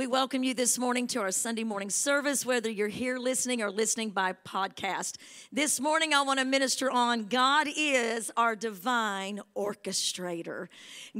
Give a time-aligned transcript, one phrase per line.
[0.00, 3.70] We welcome you this morning to our Sunday morning service, whether you're here listening or
[3.70, 5.18] listening by podcast.
[5.52, 10.68] This morning, I want to minister on God is our divine orchestrator.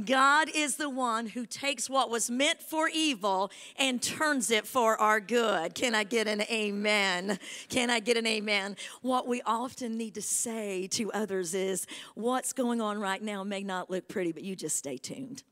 [0.03, 4.99] God is the one who takes what was meant for evil and turns it for
[4.99, 5.75] our good.
[5.75, 7.37] Can I get an amen?
[7.69, 8.77] Can I get an amen?
[9.03, 11.85] What we often need to say to others is,
[12.15, 15.43] What's going on right now may not look pretty, but you just stay tuned.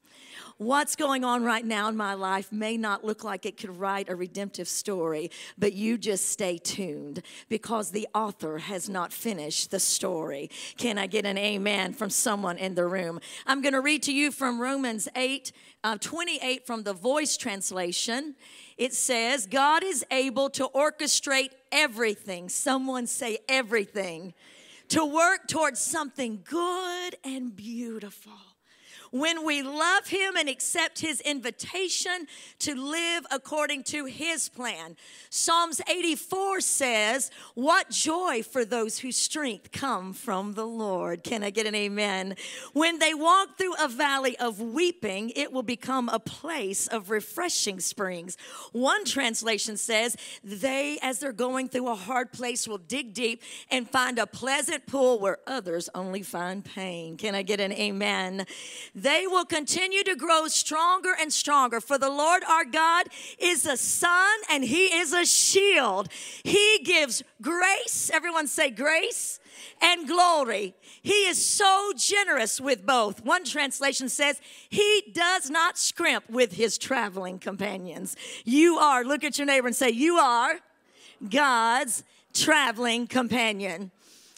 [0.57, 4.09] What's going on right now in my life may not look like it could write
[4.09, 9.79] a redemptive story, but you just stay tuned because the author has not finished the
[9.79, 10.49] story.
[10.77, 13.21] Can I get an amen from someone in the room?
[13.47, 15.51] I'm going to read to you from Romans 8
[15.83, 18.35] uh, 28 from the voice translation.
[18.77, 22.49] It says, God is able to orchestrate everything.
[22.49, 24.33] Someone say everything.
[24.89, 28.48] To work towards something good and beautiful
[29.11, 32.27] when we love Him and accept His invitation
[32.59, 34.95] to live according to His plan.
[35.29, 41.23] Psalms 84 says, What joy for those whose strength come from the Lord.
[41.23, 42.35] Can I get an amen?
[42.73, 47.79] When they walk through a valley of weeping, it will become a place of refreshing
[47.79, 48.37] springs.
[48.71, 53.89] One translation says, They, as they're going through a hard place, will dig deep and
[53.89, 57.17] find a pleasant pool where others only find pain.
[57.17, 58.45] Can I get an amen?
[59.01, 61.81] They will continue to grow stronger and stronger.
[61.81, 66.09] For the Lord our God is a sun and he is a shield.
[66.43, 69.39] He gives grace, everyone say grace,
[69.81, 70.73] and glory.
[71.01, 73.23] He is so generous with both.
[73.23, 78.15] One translation says, He does not scrimp with his traveling companions.
[78.45, 80.59] You are, look at your neighbor and say, You are
[81.29, 83.91] God's traveling companion.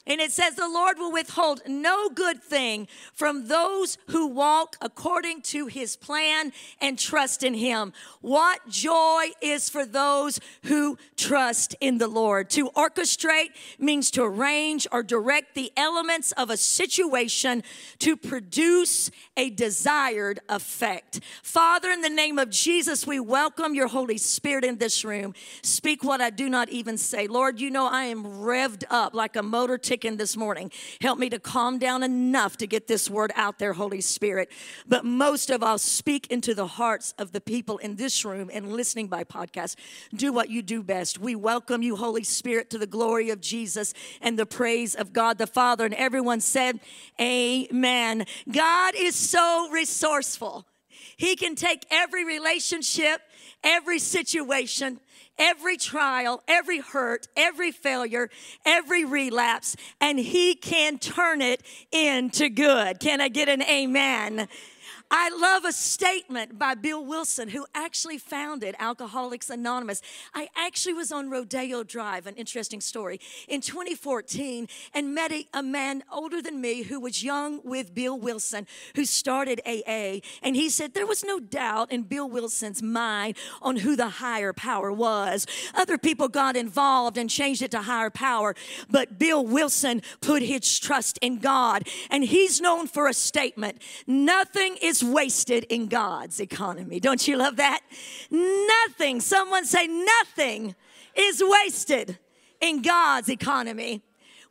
[0.08, 5.42] And it says, The Lord will withhold no good thing from those who walk according
[5.44, 7.94] to his plan and trust in him.
[8.20, 12.50] What joy is for those who trust in the Lord.
[12.52, 17.64] To orchestrate means to arrange or direct the elements of a situation
[18.00, 21.20] to produce a desired effect.
[21.44, 25.34] Father, in the name of Jesus, we welcome your Holy Spirit in this room.
[25.62, 27.28] Speak what I do not even say.
[27.28, 30.72] Lord, you know I am revved up like a motor ticking this morning.
[31.02, 34.50] Help me to calm down enough to get this word out there, Holy Spirit.
[34.88, 38.72] But most of all, speak into the hearts of the people in this room and
[38.72, 39.76] listening by podcast.
[40.14, 41.20] Do what you do best.
[41.20, 45.38] We welcome you, Holy Spirit, to the glory of Jesus and the praise of God
[45.38, 45.84] the Father.
[45.84, 46.80] And everyone said,
[47.20, 48.26] Amen.
[48.50, 50.66] God is so resourceful.
[51.18, 53.20] He can take every relationship,
[53.62, 55.02] every situation,
[55.38, 58.30] every trial, every hurt, every failure,
[58.66, 63.00] every relapse, and He can turn it into good.
[63.00, 64.48] Can I get an amen?
[65.14, 70.02] I love a statement by Bill Wilson, who actually founded Alcoholics Anonymous.
[70.34, 73.20] I actually was on Rodeo Drive, an interesting story,
[73.50, 78.18] in 2014 and met a, a, man older than me who was young with Bill
[78.18, 80.20] Wilson, who started AA.
[80.42, 84.54] And he said there was no doubt in Bill Wilson's mind on who the higher
[84.54, 85.46] power was.
[85.76, 88.56] Other people got involved and changed it to higher power,
[88.90, 91.86] but Bill Wilson put his trust in God.
[92.10, 97.00] And he's known for a statement nothing is wasted in God's economy.
[97.00, 97.82] Don't you love that?
[98.30, 100.76] Nothing, someone say, nothing
[101.16, 102.18] is wasted
[102.60, 104.02] in God's economy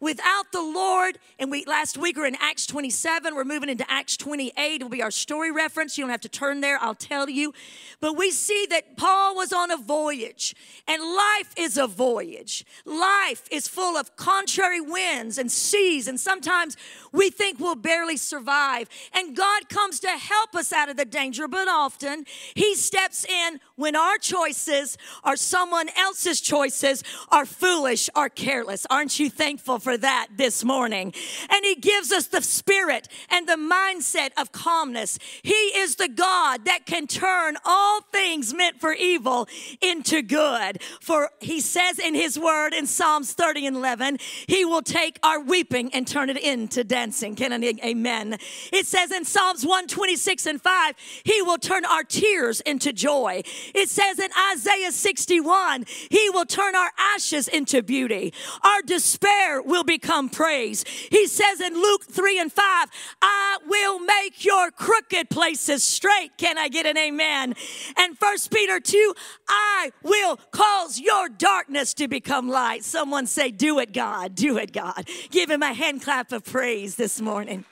[0.01, 3.85] without the Lord, and we last week we are in Acts 27, we're moving into
[3.91, 4.75] Acts 28.
[4.75, 5.97] It'll be our story reference.
[5.97, 7.53] You don't have to turn there, I'll tell you.
[8.01, 10.55] But we see that Paul was on a voyage,
[10.89, 12.65] and life is a voyage.
[12.85, 16.77] Life is full of contrary winds and seas, and sometimes
[17.13, 18.89] we think we'll barely survive.
[19.13, 22.25] And God comes to help us out of the danger, but often
[22.55, 28.87] He steps in when our choices or someone else's choices are foolish or careless.
[28.91, 29.97] Aren't you thankful for?
[30.01, 31.13] that this morning.
[31.49, 35.19] And He gives us the spirit and the mindset of calmness.
[35.43, 39.49] He is the God that can turn all things meant for evil
[39.81, 40.83] into good.
[41.01, 45.41] For He says in His word in Psalms 30 and 11, He will take our
[45.41, 47.37] weeping and turn it into dancing.
[47.37, 48.39] Can I, amen?
[48.73, 50.95] It says in Psalms 126 and 5,
[51.25, 53.43] He will turn our tears into joy.
[53.75, 58.33] It says in Isaiah 61, He will turn our ashes into beauty.
[58.63, 60.85] Our despair will become praise.
[61.11, 62.89] He says in Luke 3 and 5,
[63.23, 66.31] I will make your crooked places straight.
[66.37, 67.55] Can I get an amen?
[67.97, 69.15] And First Peter 2,
[69.49, 72.85] I will cause your darkness to become light.
[72.85, 74.35] Someone say, Do it, God.
[74.35, 75.09] Do it, God.
[75.31, 77.65] Give him a hand clap of praise this morning.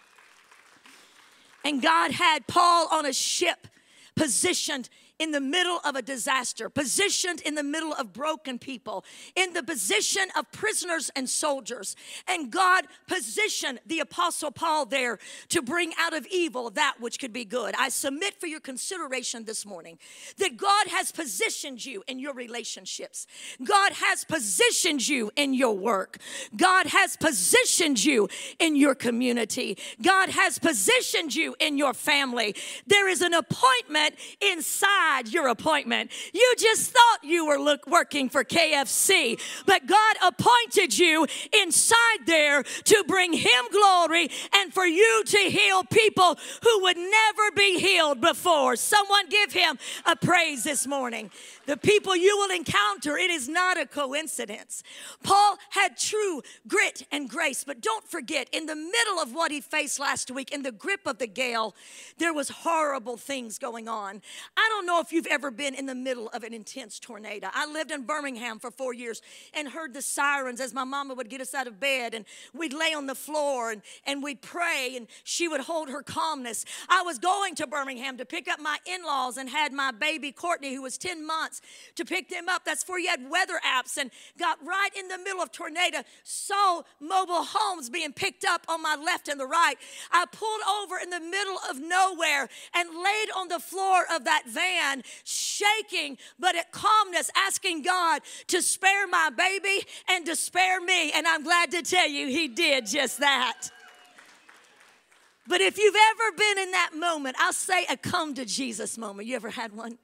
[1.64, 3.66] And God had Paul on a ship
[4.14, 9.04] positioned in the middle of a disaster, positioned in the middle of broken people,
[9.34, 11.96] in the position of prisoners and soldiers.
[12.28, 15.18] And God positioned the Apostle Paul there
[15.48, 17.74] to bring out of evil that which could be good.
[17.78, 19.98] I submit for your consideration this morning
[20.38, 23.26] that God has positioned you in your relationships,
[23.64, 26.18] God has positioned you in your work,
[26.56, 28.28] God has positioned you
[28.58, 32.54] in your community, God has positioned you in your family.
[32.86, 36.10] There is an appointment inside your appointment.
[36.32, 42.62] You just thought you were look, working for KFC, but God appointed you inside there
[42.62, 48.20] to bring Him glory and for you to heal people who would never be healed
[48.20, 48.76] before.
[48.76, 51.31] Someone give Him a praise this morning
[51.69, 54.82] the people you will encounter, it is not a coincidence.
[55.22, 59.61] Paul had true grit and grace, but don't forget, in the middle of what he
[59.61, 61.75] faced last week, in the grip of the gale,
[62.16, 64.22] there was horrible things going on.
[64.56, 67.48] I don't know if you've ever been in the middle of an intense tornado.
[67.52, 69.22] I lived in Birmingham for four years
[69.54, 72.24] and heard the sirens as my mama would get us out of bed, and
[72.54, 76.64] we'd lay on the floor and, and we'd pray, and she would hold her calmness.
[76.88, 80.32] I was going to Birmingham to pick up my in laws and had my baby
[80.32, 81.60] Courtney, who was 10 months
[81.96, 82.64] to pick them up.
[82.64, 86.82] That's before you had weather apps and got right in the middle of tornado, saw
[87.00, 89.76] mobile homes being picked up on my left and the right.
[90.10, 94.44] I pulled over in the middle of nowhere and laid on the floor of that
[94.46, 94.88] van,
[95.25, 101.12] shaking, but at calmness, asking God to spare my baby and to spare me.
[101.12, 103.70] And I'm glad to tell you, He did just that.
[105.49, 109.26] But if you've ever been in that moment, I'll say a come to Jesus moment.
[109.26, 109.99] You ever had one?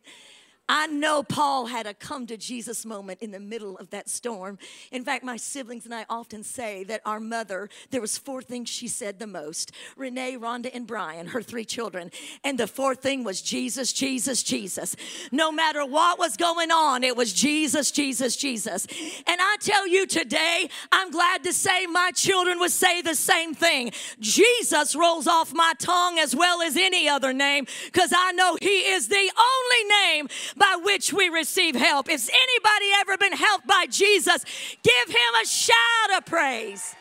[0.69, 4.59] I know Paul had a come to Jesus moment in the middle of that storm.
[4.91, 8.71] In fact, my siblings and I often say that our mother, there was four things
[8.71, 9.73] she said the most.
[9.97, 12.11] Renee, Rhonda, and Brian, her three children.
[12.43, 14.97] And the fourth thing was Jesus, Jesus, Jesus.
[15.31, 18.87] No matter what was going on, it was Jesus, Jesus, Jesus.
[19.27, 23.55] And I tell you today, I'm glad to say my children would say the same
[23.55, 23.93] thing.
[24.19, 28.79] Jesus rolls off my tongue as well as any other name because I know he
[28.79, 32.09] is the only name by which we receive help.
[32.09, 34.45] If anybody ever been helped by Jesus,
[34.83, 36.95] give him a shout of praise.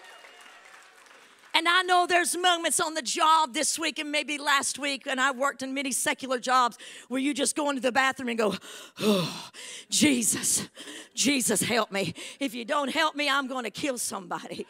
[1.55, 5.21] And I know there's moments on the job this week and maybe last week, and
[5.21, 6.79] I worked in many secular jobs
[7.09, 8.55] where you just go into the bathroom and go,
[8.99, 9.51] Oh,
[9.89, 10.67] Jesus,
[11.13, 12.15] Jesus, help me.
[12.39, 14.65] If you don't help me, I'm going to kill somebody.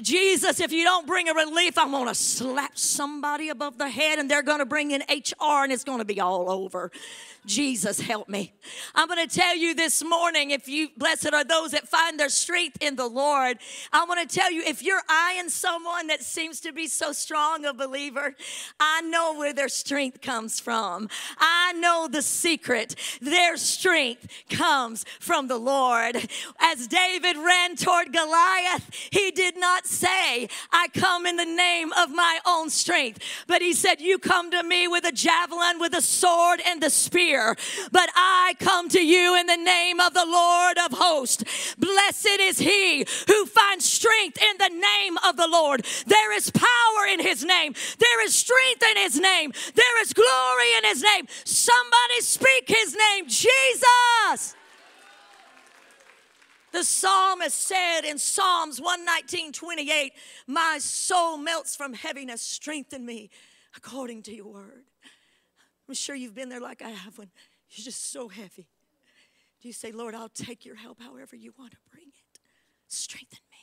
[0.00, 4.18] Jesus, if you don't bring a relief, I'm going to slap somebody above the head
[4.18, 6.90] and they're going to bring in HR and it's going to be all over.
[7.46, 8.52] Jesus, help me.
[8.94, 12.28] I'm going to tell you this morning if you, blessed are those that find their
[12.28, 13.58] strength in the Lord.
[13.92, 17.64] I want to tell you if you're eyeing someone that seems to be so strong
[17.64, 18.34] a believer,
[18.80, 21.08] I know where their strength comes from.
[21.38, 22.96] I know the secret.
[23.22, 26.28] Their strength comes from the Lord.
[26.60, 32.10] As David ran toward Goliath, he did not say, I come in the name of
[32.10, 36.02] my own strength, but he said, You come to me with a javelin, with a
[36.02, 37.56] sword, and the spear
[37.92, 41.74] but I come to you in the name of the Lord of hosts.
[41.76, 45.84] Blessed is he who finds strength in the name of the Lord.
[46.06, 50.74] There is power in his name, there is strength in his name, there is glory
[50.78, 51.26] in his name.
[51.44, 54.56] Somebody speak his name, Jesus.
[56.72, 60.12] The psalmist said in Psalms 119 28,
[60.46, 63.30] My soul melts from heaviness, strengthen me
[63.76, 64.84] according to your word.
[65.88, 67.30] I'm sure you've been there like I have when
[67.70, 68.66] you're just so heavy.
[69.62, 72.40] Do you say, Lord, I'll take your help however you want to bring it?
[72.88, 73.56] Strengthen me.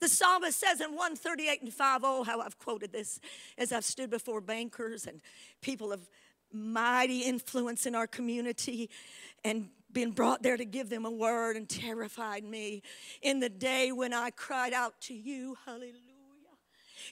[0.00, 3.20] The psalmist says in 138 and 5, oh, how I've quoted this
[3.56, 5.20] as I've stood before bankers and
[5.60, 6.08] people of
[6.52, 8.90] mighty influence in our community
[9.44, 12.82] and been brought there to give them a word and terrified me
[13.20, 16.12] in the day when I cried out to you, hallelujah.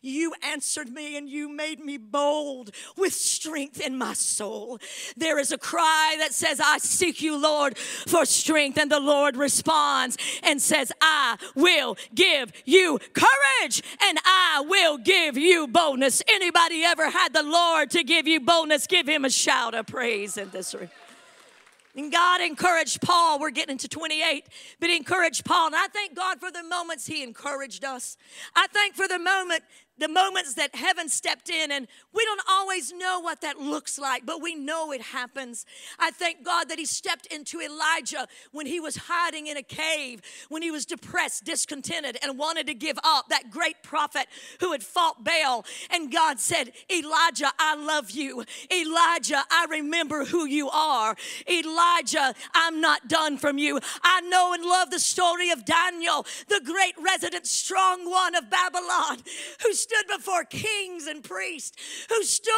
[0.02, 4.78] You answered me and you made me bold with strength in my soul.
[5.16, 8.78] There is a cry that says, I seek you, Lord, for strength.
[8.78, 15.36] And the Lord responds and says, I will give you courage and I will give
[15.36, 16.22] you boldness.
[16.28, 18.86] Anybody ever had the Lord to give you boldness?
[18.86, 20.88] Give him a shout of praise in this room.
[21.96, 23.40] And God encouraged Paul.
[23.40, 24.46] We're getting into 28,
[24.78, 25.66] but he encouraged Paul.
[25.66, 28.16] And I thank God for the moments he encouraged us.
[28.54, 29.62] I thank for the moment
[30.00, 34.26] the moments that heaven stepped in, and we don't always know what that looks like,
[34.26, 35.66] but we know it happens.
[35.98, 40.22] I thank God that He stepped into Elijah when he was hiding in a cave,
[40.48, 43.28] when he was depressed, discontented, and wanted to give up.
[43.28, 44.26] That great prophet
[44.60, 48.44] who had fought Baal, and God said, Elijah, I love you.
[48.72, 51.14] Elijah, I remember who you are.
[51.48, 53.78] Elijah, I'm not done from you.
[54.02, 59.18] I know and love the story of Daniel, the great resident, strong one of Babylon,
[59.62, 61.76] who stood before kings and priests,
[62.08, 62.52] who stood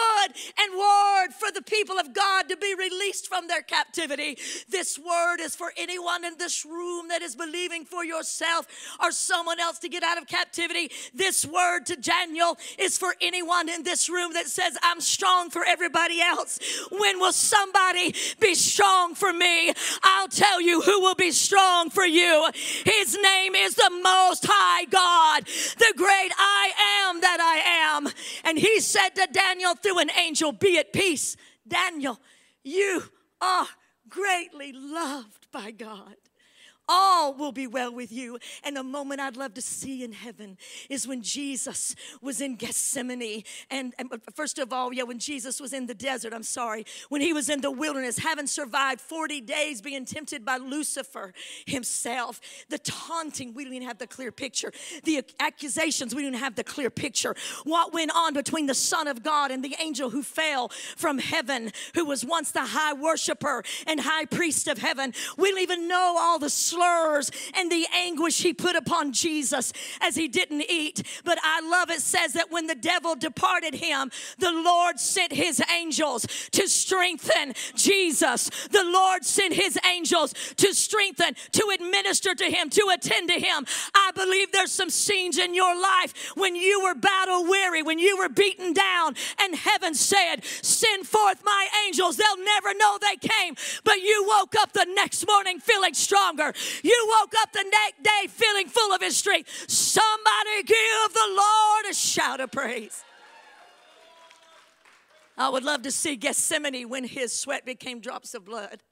[0.59, 4.37] and warred for the people of God to be released from their captivity.
[4.69, 8.67] This word is for anyone in this room that is believing for yourself
[9.03, 10.91] or someone else to get out of captivity.
[11.15, 15.65] This word to Daniel is for anyone in this room that says, I'm strong for
[15.65, 16.59] everybody else.
[16.91, 19.73] When will somebody be strong for me?
[20.03, 22.51] I'll tell you who will be strong for you.
[22.85, 25.47] His name is the Most High God,
[25.79, 26.73] the great I
[28.73, 31.37] he said to Daniel through an angel, Be at peace.
[31.67, 32.19] Daniel,
[32.65, 33.03] you
[33.41, 33.67] are
[34.09, 36.17] greatly loved by God
[36.89, 38.39] all will be well with you.
[38.65, 40.59] And the moment I'd love to see in heaven
[40.89, 43.45] is when Jesus was in Gethsemane.
[43.71, 47.21] And, and, first of all, yeah, when Jesus was in the desert, I'm sorry, when
[47.21, 51.33] he was in the wilderness, having survived 40 days being tempted by Lucifer
[51.67, 54.73] himself, the taunting, we don't even have the clear picture,
[55.05, 57.35] the accusations, we don't have the clear picture.
[57.65, 61.73] What went on between the Son of God and the angel who fell from heaven,
[61.95, 65.15] who was once the high worshiper and high priest of heaven.
[65.37, 70.17] We don't even know all the slurs and the anguish he put upon Jesus as
[70.17, 71.03] he didn't eat.
[71.25, 75.63] But I love it says that when the devil departed him, the Lord sent his
[75.75, 78.51] angels to strengthen Jesus.
[78.71, 83.67] The Lord sent his angels to strengthen, to administer to him, to attend to him.
[83.95, 88.17] I believe there's some scenes in your life when you were battle weary, when you
[88.17, 92.17] were beaten down, and heaven said, Send forth my angels.
[92.17, 96.53] They'll never know they came, but you woke up the next morning feeling stronger.
[96.83, 99.49] You woke up the next day feeling full of His strength.
[99.69, 103.05] Somebody give the Lord a shout of praise.
[105.37, 108.83] I would love to see Gethsemane when his sweat became drops of blood.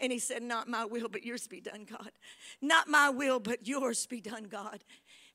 [0.00, 2.10] And he said, Not my will, but yours be done, God.
[2.60, 4.84] Not my will, but yours be done, God.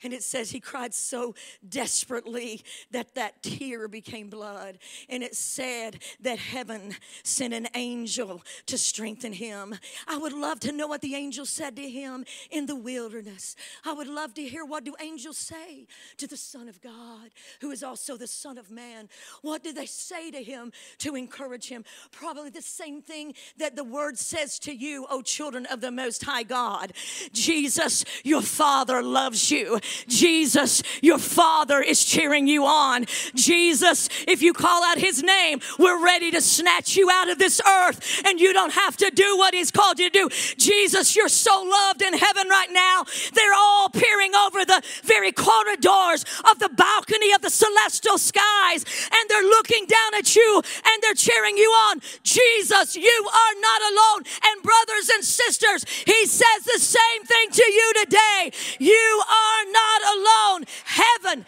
[0.04, 1.36] And it says he cried so
[1.68, 4.78] desperately that that tear became blood.
[5.10, 9.76] And it said that heaven sent an angel to strengthen him.
[10.08, 13.56] I would love to know what the angel said to him in the wilderness.
[13.86, 17.32] I would love to hear what do angels say to the Son of God,
[17.62, 19.10] who is also the Son of Man.
[19.42, 21.84] What do they say to him to encourage him?
[22.12, 26.24] Probably the same thing that the word says to you, O children of the Most
[26.24, 26.94] High God.
[27.32, 29.80] Jesus, your Father loves you.
[30.08, 33.06] Jesus, your Father is cheering you on.
[33.36, 37.62] Jesus, if you call out His name, we're ready to snatch you out of this
[37.68, 40.30] earth and you don't have to do what He's called you to do.
[40.58, 43.06] Jesus, you're so loved in heaven right now.
[43.34, 49.30] They're all peering over the very corridors of the balcony of the celestial skies and
[49.30, 52.02] they're looking down at you and they're cheering you on.
[52.24, 54.24] Jesus, you are not alone.
[54.46, 58.52] And brothers and sisters, He says the same thing to you today.
[58.80, 60.66] You are not not alone.
[60.86, 61.46] Heaven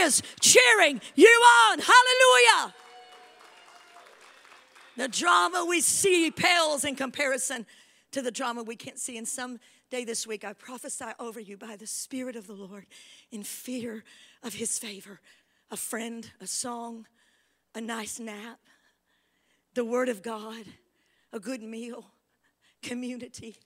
[0.00, 1.78] is cheering you on.
[1.78, 2.74] Hallelujah.
[4.96, 7.66] The drama we see pales in comparison
[8.12, 9.16] to the drama we can't see.
[9.16, 12.86] And some day this week, I prophesy over you by the Spirit of the Lord
[13.30, 14.04] in fear
[14.42, 15.20] of His favor
[15.70, 17.06] a friend, a song,
[17.74, 18.58] a nice nap,
[19.74, 20.64] the Word of God,
[21.30, 22.06] a good meal,
[22.82, 23.56] community,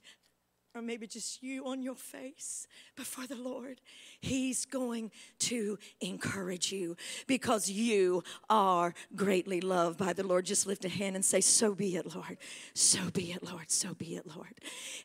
[0.75, 3.81] or maybe just you on your face before the Lord.
[4.21, 5.11] He's going
[5.41, 10.47] to encourage you because you are greatly loved by the Lord.
[10.47, 12.38] Just lift a hand and say, So be it, Lord.
[12.73, 13.71] So be it, Lord.
[13.71, 14.55] So be it, Lord.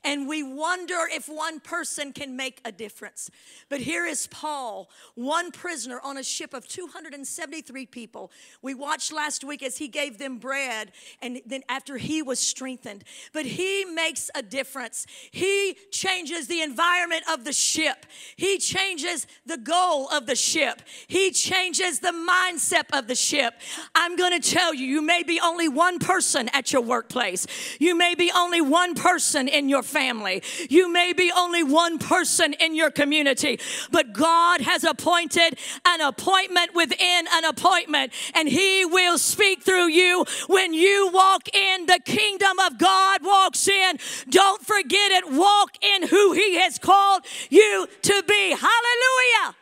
[0.05, 3.29] And we wonder if one person can make a difference.
[3.67, 8.31] But here is Paul, one prisoner on a ship of 273 people.
[8.61, 13.03] We watched last week as he gave them bread and then after he was strengthened.
[13.33, 15.05] But he makes a difference.
[15.31, 18.05] He he changes the environment of the ship.
[18.35, 20.81] He changes the goal of the ship.
[21.07, 23.55] He changes the mindset of the ship.
[23.95, 27.47] I'm going to tell you, you may be only one person at your workplace.
[27.79, 30.43] You may be only one person in your family.
[30.69, 33.59] You may be only one person in your community.
[33.91, 40.25] But God has appointed an appointment within an appointment, and He will speak through you
[40.47, 41.85] when you walk in.
[41.87, 43.97] The kingdom of God walks in.
[44.29, 48.49] Don't forget it walk in who He has called you to be.
[48.49, 49.55] Hallelujah.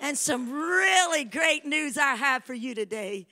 [0.00, 3.26] And some really great news I have for you today.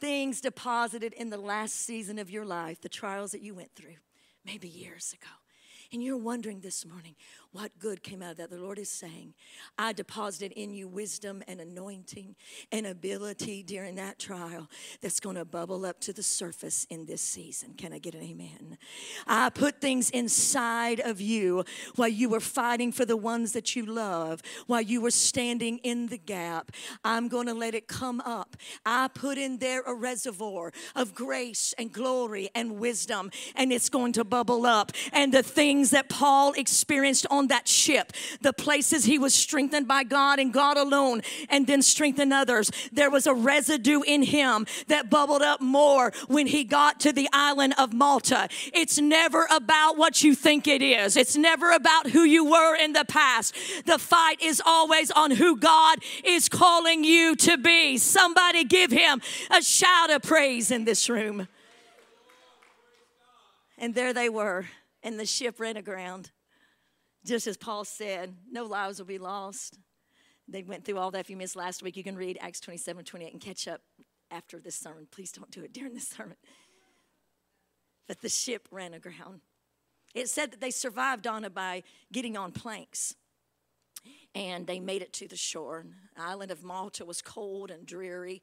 [0.00, 3.96] Things deposited in the last season of your life, the trials that you went through,
[4.44, 5.32] maybe years ago.
[5.92, 7.16] And you're wondering this morning,
[7.52, 8.50] what good came out of that?
[8.50, 9.34] The Lord is saying,
[9.76, 12.36] I deposited in you wisdom and anointing
[12.70, 14.68] and ability during that trial
[15.00, 17.74] that's going to bubble up to the surface in this season.
[17.74, 18.78] Can I get an amen?
[19.26, 21.64] I put things inside of you
[21.96, 26.06] while you were fighting for the ones that you love, while you were standing in
[26.06, 26.70] the gap.
[27.04, 28.56] I'm going to let it come up.
[28.86, 34.12] I put in there a reservoir of grace and glory and wisdom, and it's going
[34.12, 34.92] to bubble up.
[35.12, 39.88] And the things that Paul experienced on on that ship, the places he was strengthened
[39.88, 42.70] by God and God alone, and then strengthened others.
[42.92, 47.30] There was a residue in him that bubbled up more when he got to the
[47.32, 48.48] island of Malta.
[48.74, 52.92] It's never about what you think it is, it's never about who you were in
[52.92, 53.54] the past.
[53.86, 57.96] The fight is always on who God is calling you to be.
[57.96, 61.48] Somebody give him a shout of praise in this room.
[63.78, 64.66] And there they were,
[65.02, 66.30] and the ship ran aground.
[67.24, 69.78] Just as Paul said, no lives will be lost.
[70.48, 71.20] They went through all that.
[71.20, 73.82] If you missed last week, you can read Acts 27 28 and catch up
[74.30, 75.06] after this sermon.
[75.10, 76.36] Please don't do it during this sermon.
[78.08, 79.40] But the ship ran aground.
[80.14, 83.14] It said that they survived on it by getting on planks.
[84.34, 85.84] And they made it to the shore.
[86.16, 88.42] The island of Malta was cold and dreary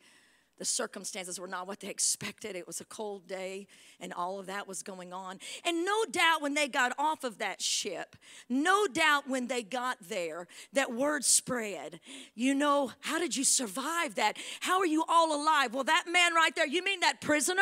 [0.58, 2.56] the circumstances were not what they expected.
[2.56, 3.68] It was a cold day,
[4.00, 5.40] and all of that was going on.
[5.66, 8.16] And no doubt when they got off of that ship,
[8.50, 12.00] no doubt when they got there, that word spread.
[12.36, 14.38] You know, how did you survive that?
[14.60, 15.74] How are you all alive?
[15.74, 17.62] Well, that man right there, you mean that prisoner?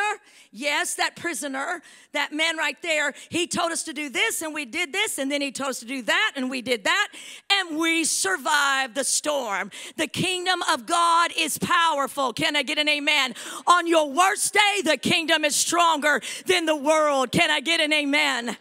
[0.52, 4.64] Yes, that prisoner, that man right there, he told us to do this, and we
[4.64, 7.08] did this, and then he told us to do that, and we did that,
[7.52, 9.70] and we survived the storm.
[9.96, 12.32] The kingdom of God is powerful.
[12.32, 13.34] Can I get an an amen.
[13.66, 17.32] On your worst day, the kingdom is stronger than the world.
[17.32, 18.56] Can I get an amen?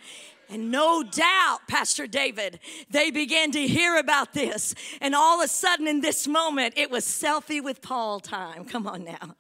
[0.50, 4.76] And no doubt, Pastor David, they began to hear about this.
[5.02, 8.66] And all of a sudden, in this moment, it was selfie with Paul time.
[8.66, 9.36] Come on now.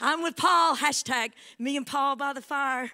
[0.00, 2.90] I'm with Paul, hashtag me and Paul by the fire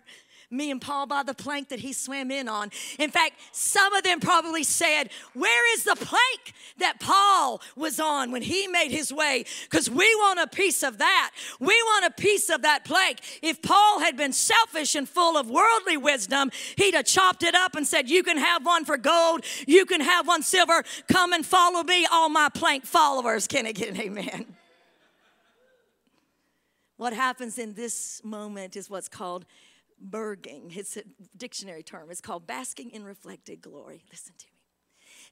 [0.51, 2.71] me and Paul by the plank that he swam in on.
[2.99, 8.31] In fact, some of them probably said, Where is the plank that Paul was on
[8.31, 9.45] when he made his way?
[9.65, 11.33] Because we want a piece of that.
[11.59, 13.21] We want a piece of that plank.
[13.43, 17.75] If Paul had been selfish and full of worldly wisdom, he'd have chopped it up
[17.75, 20.85] and said, You can have one for gold, you can have one silver.
[21.09, 23.47] Come and follow me, all my plank followers.
[23.47, 24.57] Can I get an amen?
[26.97, 29.45] What happens in this moment is what's called
[30.01, 30.77] BIRGing.
[30.77, 31.03] It's a
[31.37, 32.11] dictionary term.
[32.11, 34.03] It's called basking in reflected glory.
[34.11, 34.53] Listen to me.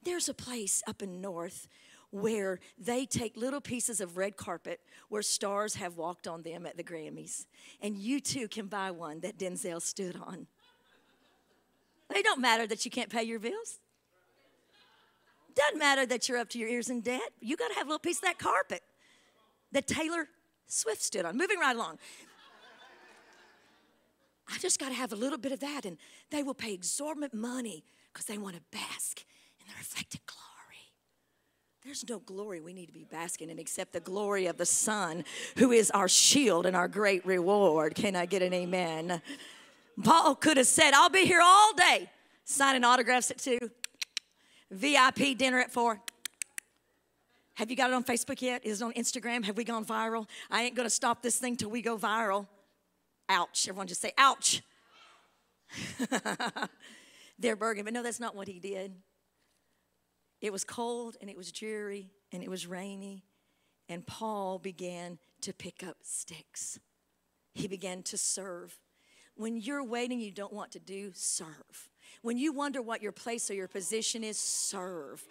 [0.03, 1.69] There's a place up in north
[2.11, 6.77] where they take little pieces of red carpet where stars have walked on them at
[6.77, 7.47] the Grammys.
[7.81, 10.47] And you too can buy one that Denzel stood on.
[12.15, 13.81] It don't matter that you can't pay your bills.
[15.57, 17.31] Doesn't matter that you're up to your ears in debt.
[17.41, 18.83] You got to have a little piece of that carpet
[19.73, 20.29] that Taylor
[20.67, 21.37] Swift stood on.
[21.37, 21.99] Moving right along.
[24.49, 25.85] I just got to have a little bit of that.
[25.85, 25.97] And
[26.31, 29.25] they will pay exorbitant money because they want to bask
[29.61, 30.45] in the reflected glory.
[31.85, 35.25] There's no glory we need to be basking in except the glory of the Son,
[35.59, 37.95] who is our shield and our great reward.
[37.95, 39.21] Can I get an amen?
[40.03, 42.11] Paul could have said, I'll be here all day,
[42.45, 43.59] signing autographs at two,
[44.71, 46.01] VIP dinner at four.
[47.55, 48.65] Have you got it on Facebook yet?
[48.65, 49.45] Is it on Instagram?
[49.45, 50.27] Have we gone viral?
[50.51, 52.49] I ain't gonna stop this thing till we go viral.
[53.29, 53.69] Ouch.
[53.69, 54.63] Everyone just say, ouch.
[57.39, 58.95] They're BIRGing, but no, that's not what he did.
[60.41, 63.25] It was cold and it was dreary and it was rainy,
[63.89, 66.79] and Paul began to pick up sticks.
[67.55, 68.79] He began to serve.
[69.37, 71.89] When you're waiting, you don't want to do, serve.
[72.23, 75.27] When you wonder what your place or your position is, serve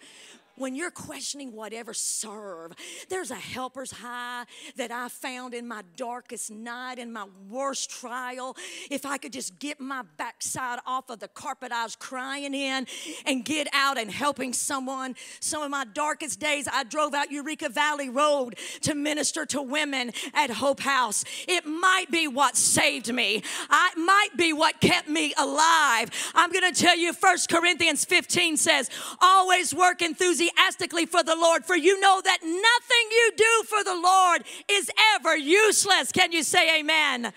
[0.56, 2.72] when you're questioning whatever, serve.
[3.08, 4.44] There's a helper's high
[4.76, 8.56] that I found in my darkest night, in my worst trial.
[8.90, 12.86] If I could just get my backside off of the carpet I was crying in
[13.26, 15.16] and get out and helping someone.
[15.40, 20.12] Some of my darkest days, I drove out Eureka Valley Road to minister to women
[20.34, 21.24] at Hope House.
[21.48, 26.10] It might be what saved me, it might be what kept me alive.
[26.34, 28.90] I'm going to tell you, First Corinthians 15 says,
[29.20, 33.84] always work enthusiastically enthusiastically for the Lord, for you know that nothing you do for
[33.84, 36.12] the Lord is ever useless.
[36.12, 37.32] Can you say amen?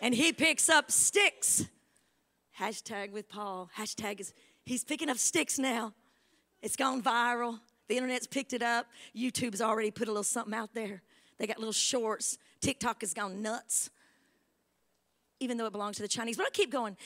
[0.00, 1.66] And he picks up sticks.
[2.58, 3.70] Hashtag with Paul.
[3.76, 4.32] Hashtag is
[4.64, 5.92] he's picking up sticks now.
[6.62, 7.60] It's gone viral.
[7.88, 8.86] The internet's picked it up.
[9.16, 11.02] YouTube's already put a little something out there.
[11.38, 12.38] They got little shorts.
[12.60, 13.90] TikTok has gone nuts,
[15.40, 16.36] even though it belongs to the Chinese.
[16.36, 16.96] But I keep going.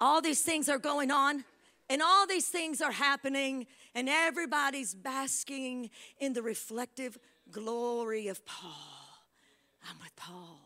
[0.00, 1.44] All these things are going on,
[1.90, 7.18] and all these things are happening, and everybody's basking in the reflective
[7.50, 8.70] glory of Paul.
[9.86, 10.60] I'm with Paul.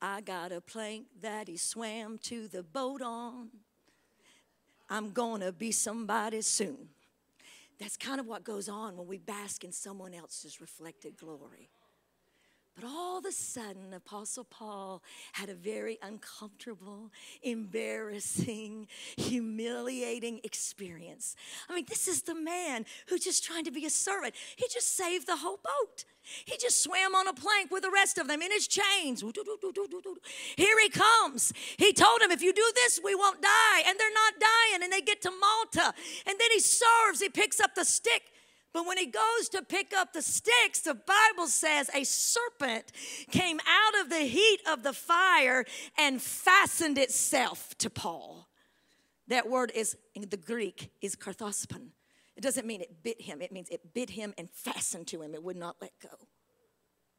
[0.00, 3.50] I got a plank that he swam to the boat on.
[4.88, 6.88] I'm gonna be somebody soon.
[7.78, 11.68] That's kind of what goes on when we bask in someone else's reflected glory.
[12.78, 17.10] But all of a sudden, Apostle Paul had a very uncomfortable,
[17.42, 18.86] embarrassing,
[19.16, 21.34] humiliating experience.
[21.68, 24.34] I mean, this is the man who's just trying to be a servant.
[24.54, 26.04] He just saved the whole boat.
[26.44, 29.24] He just swam on a plank with the rest of them in his chains.
[30.56, 31.52] Here he comes.
[31.78, 33.82] He told him, If you do this, we won't die.
[33.86, 34.84] And they're not dying.
[34.84, 35.94] And they get to Malta.
[36.26, 37.20] And then he serves.
[37.20, 38.22] He picks up the stick
[38.72, 42.92] but when he goes to pick up the sticks, the Bible says a serpent
[43.30, 45.64] came out of the heat of the fire
[45.98, 48.48] and fastened itself to Paul.
[49.28, 51.88] That word is in the Greek is karthospon.
[52.36, 55.34] It doesn't mean it bit him, it means it bit him and fastened to him.
[55.34, 56.28] It would not let go.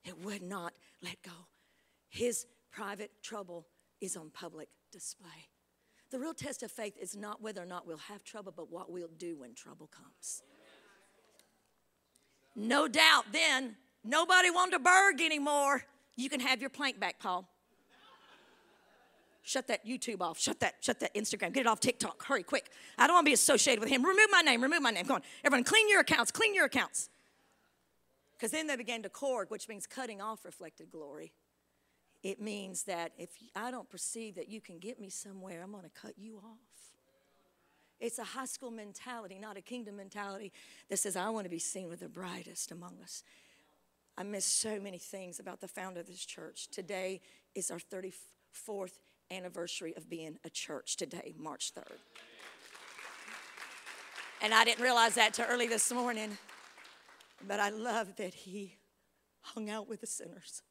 [0.05, 1.47] It would not let go.
[2.07, 3.67] His private trouble
[4.01, 5.49] is on public display.
[6.11, 8.91] The real test of faith is not whether or not we'll have trouble, but what
[8.91, 10.41] we'll do when trouble comes.
[12.59, 15.85] No doubt then, nobody wanted to BIRG anymore.
[16.17, 17.47] You can have your plank back, Paul.
[19.41, 20.37] Shut that YouTube off.
[20.37, 21.53] Shut that, shut that Instagram.
[21.53, 22.21] Get it off TikTok.
[22.25, 22.69] Hurry, quick.
[22.97, 24.05] I don't want to be associated with him.
[24.05, 24.61] Remove my name.
[24.61, 25.05] Remove my name.
[25.05, 25.21] Come on.
[25.45, 26.31] Everyone, clean your accounts.
[26.31, 27.09] Clean your accounts.
[28.33, 31.31] Because then they began to cord, which means cutting off reflected glory.
[32.23, 35.85] It means that if I don't perceive that you can get me somewhere, I'm going
[35.85, 36.68] to cut you off.
[37.99, 40.51] It's a high school mentality, not a kingdom mentality
[40.89, 43.23] that says, I want to be seen with the brightest among us.
[44.17, 46.69] I miss so many things about the founder of this church.
[46.69, 47.21] Today
[47.55, 48.99] is our 34th
[49.31, 51.97] anniversary of being a church, today, March 3rd.
[54.41, 56.37] And I didn't realize that till early this morning.
[57.45, 58.75] But I love that he
[59.41, 60.61] hung out with the sinners.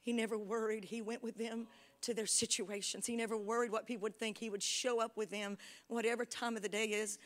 [0.00, 1.66] He never worried, he went with them
[2.04, 3.06] to their situations.
[3.06, 4.38] He never worried what people would think.
[4.38, 7.18] He would show up with them, whatever time of the day is.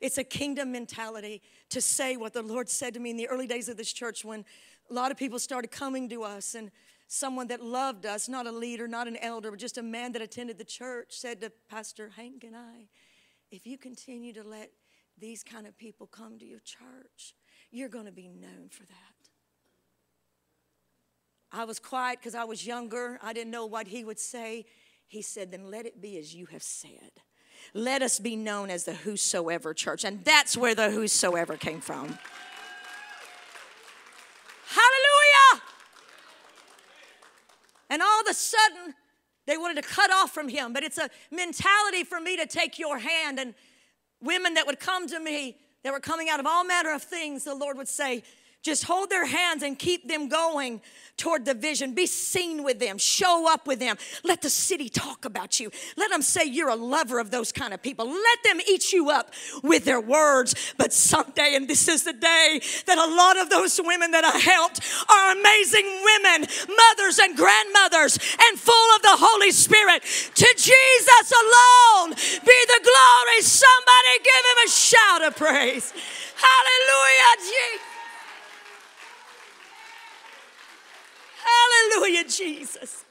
[0.00, 3.46] It's a kingdom mentality to say what the Lord said to me in the early
[3.46, 4.44] days of this church when
[4.90, 6.70] a lot of people started coming to us and
[7.06, 10.22] someone that loved us, not a leader, not an elder, but just a man that
[10.22, 12.88] attended the church, said to Pastor Hank and I,
[13.50, 14.70] if you continue to let
[15.16, 17.34] these kind of people come to your church,
[17.70, 19.13] you're going to be known for that.
[21.56, 23.18] I was quiet because I was younger.
[23.22, 24.66] I didn't know what he would say.
[25.06, 27.12] He said, Then let it be as you have said.
[27.72, 30.04] Let us be known as the Whosoever Church.
[30.04, 32.18] And that's where the Whosoever came from.
[34.66, 35.62] Hallelujah!
[37.88, 38.94] And all of a sudden,
[39.46, 40.72] they wanted to cut off from him.
[40.72, 43.38] But it's a mentality for me to take your hand.
[43.38, 43.54] And
[44.20, 47.44] women that would come to me that were coming out of all manner of things,
[47.44, 48.24] the Lord would say,
[48.64, 50.80] just hold their hands and keep them going
[51.18, 51.94] toward the vision.
[51.94, 52.96] Be seen with them.
[52.96, 53.96] Show up with them.
[54.24, 55.70] Let the city talk about you.
[55.98, 58.06] Let them say you're a lover of those kind of people.
[58.06, 60.54] Let them eat you up with their words.
[60.78, 64.38] But someday, and this is the day that a lot of those women that I
[64.38, 70.02] helped are amazing women, mothers and grandmothers, and full of the Holy Spirit.
[70.02, 73.40] To Jesus alone be the glory.
[73.42, 75.92] Somebody give him a shout of praise.
[76.34, 77.93] Hallelujah, Jesus.
[81.44, 83.04] Hallelujah, Jesus.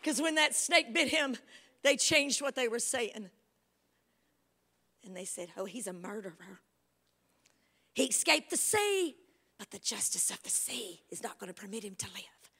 [0.00, 1.36] Because when that snake bit him,
[1.82, 3.28] they changed what they were saying.
[5.04, 6.60] And they said, Oh, he's a murderer.
[7.94, 9.16] He escaped the sea,
[9.58, 12.50] but the justice of the sea is not going to permit him to live.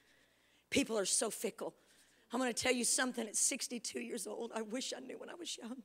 [0.69, 1.73] People are so fickle.
[2.31, 4.51] I'm going to tell you something at 62 years old.
[4.53, 5.77] I wish I knew when I was young.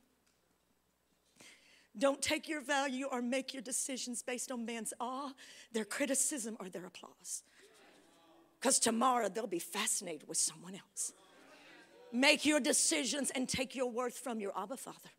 [1.97, 5.31] Don't take your value or make your decisions based on man's awe,
[5.73, 7.45] their criticism, or their applause
[8.65, 11.13] because tomorrow they'll be fascinated with someone else.
[12.15, 15.11] Make your decisions and take your worth from your Abba Father.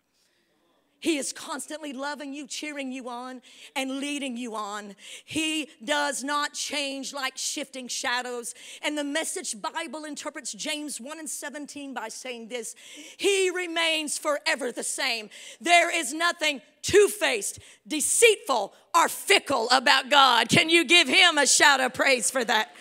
[1.00, 3.44] He is constantly loving you, cheering you on,
[3.76, 4.96] and leading you on.
[5.26, 8.56] He does not change like shifting shadows.
[8.82, 12.76] And the message Bible interprets James 1 and 17 by saying this
[13.18, 15.30] He remains forever the same.
[15.62, 20.50] There is nothing two faced, deceitful, or fickle about God.
[20.50, 22.72] Can you give Him a shout of praise for that?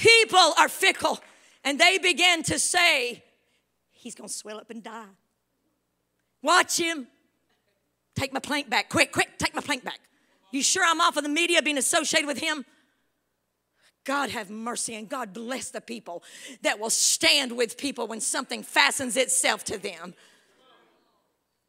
[0.00, 1.18] People are fickle.
[1.62, 3.22] And they began to say,
[3.92, 5.04] He's going to swell up and die.
[6.42, 7.06] Watch him.
[8.14, 8.88] Take my plank back.
[8.88, 10.00] Quick, quick, take my plank back.
[10.52, 12.64] You sure I'm off of the media being associated with him?
[14.04, 16.22] God have mercy and God bless the people
[16.62, 20.14] that will stand with people when something fastens itself to them.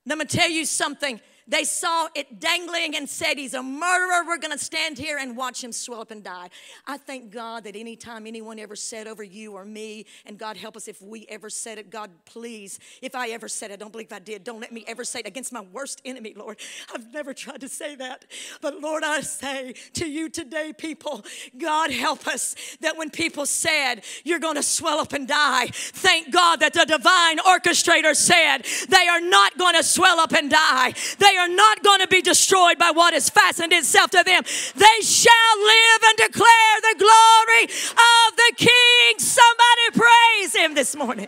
[0.05, 1.19] Let me tell you something.
[1.47, 4.23] They saw it dangling and said, He's a murderer.
[4.25, 6.49] We're going to stand here and watch him swell up and die.
[6.87, 10.77] I thank God that anytime anyone ever said over you or me, and God help
[10.77, 13.91] us if we ever said it, God, please, if I ever said it, I don't
[13.91, 16.57] believe I did, don't let me ever say it against my worst enemy, Lord.
[16.93, 18.25] I've never tried to say that.
[18.61, 21.25] But Lord, I say to you today, people,
[21.57, 26.31] God help us that when people said, You're going to swell up and die, thank
[26.31, 30.93] God that the divine orchestrator said, They are not going to swell up and die.
[31.17, 34.43] They they are not going to be destroyed by what has fastened itself to them.
[34.75, 39.19] They shall live and declare the glory of the King.
[39.19, 41.27] Somebody praise him this morning.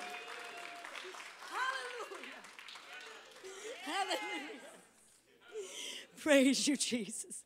[3.84, 4.20] Hallelujah.
[6.20, 7.44] Praise you, Jesus.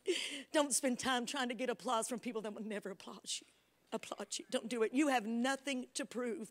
[0.52, 3.46] Don't spend time trying to get applause from people that will never applaud you.
[3.92, 4.44] Applaud you.
[4.50, 4.92] Don't do it.
[4.92, 6.50] You have nothing to prove.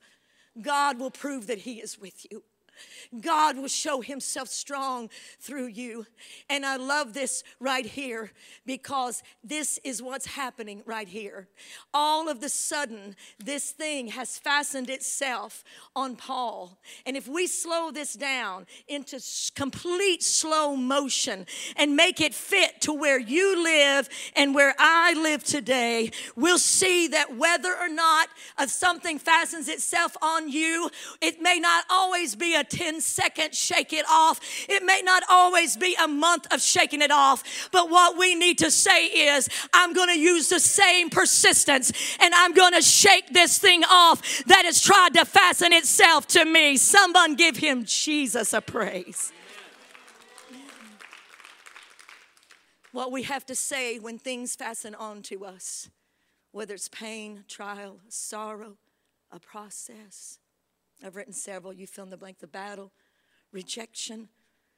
[0.62, 2.44] God will prove that He is with you.
[3.20, 5.10] God will show himself strong
[5.40, 6.06] through you.
[6.50, 8.32] And I love this right here
[8.66, 11.48] because this is what's happening right here.
[11.94, 15.64] All of the sudden, this thing has fastened itself
[15.96, 16.80] on Paul.
[17.06, 19.20] And if we slow this down into
[19.56, 25.44] complete slow motion and make it fit to where you live and where I live
[25.44, 30.90] today, we'll see that whether or not uh, something fastens itself on you,
[31.22, 34.40] it may not always be a 10 second shake it off.
[34.70, 38.58] It may not always be a month of shaking it off, but what we need
[38.60, 43.34] to say is, I'm going to use the same persistence and I'm going to shake
[43.34, 46.78] this thing off that has tried to fasten itself to me.
[46.78, 49.32] Someone give him Jesus a praise.
[52.92, 55.90] What we have to say when things fasten onto us,
[56.52, 58.78] whether it's pain, trial, sorrow,
[59.32, 60.40] a process,
[61.04, 61.74] I've written several.
[61.74, 62.92] You fill in the blank the battle,
[63.52, 64.30] rejection,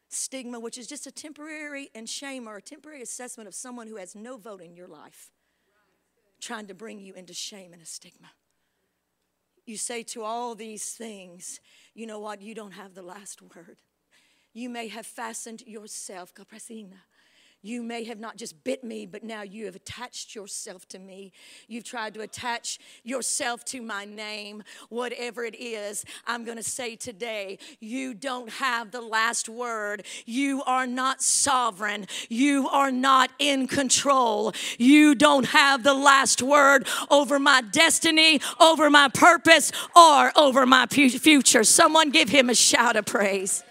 [0.10, 3.98] stigma, which is just a temporary, and shame or a temporary assessment of someone who
[3.98, 5.32] has no vote in your life,
[6.42, 8.32] trying to bring you into shame and a stigma.
[9.66, 11.60] You say to all these things,
[11.94, 12.42] you know what?
[12.42, 13.78] You don't have the last word.
[14.52, 16.34] You may have fastened yourself,
[17.62, 21.32] you may have not just bit me, but now you have attached yourself to me.
[21.68, 26.06] You've tried to attach yourself to my name, whatever it is.
[26.26, 30.06] I'm going to say today, you don't have the last word.
[30.26, 32.08] You are not sovereign.
[32.30, 34.54] You are not in control.
[34.78, 40.86] You don't have the last word over my destiny, over my purpose, or over my
[40.88, 41.64] future.
[41.64, 43.64] Someone give him a shout of praise.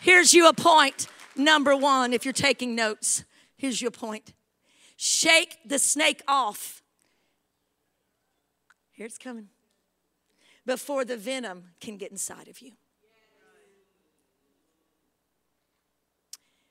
[0.00, 1.08] Here's you a point.
[1.36, 3.24] Number one, if you're taking notes,
[3.56, 4.32] here's your point
[4.96, 6.82] shake the snake off.
[8.92, 9.48] Here it's coming.
[10.64, 12.72] Before the venom can get inside of you.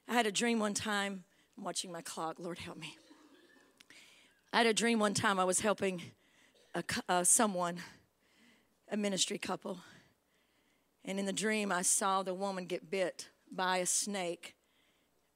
[0.08, 1.24] I had a dream one time.
[1.58, 2.38] I'm watching my clock.
[2.40, 2.96] Lord help me.
[4.54, 6.02] I had a dream one time I was helping
[6.76, 7.78] a, uh, someone,
[8.90, 9.80] a ministry couple.
[11.04, 14.56] And in the dream, I saw the woman get bit by a snake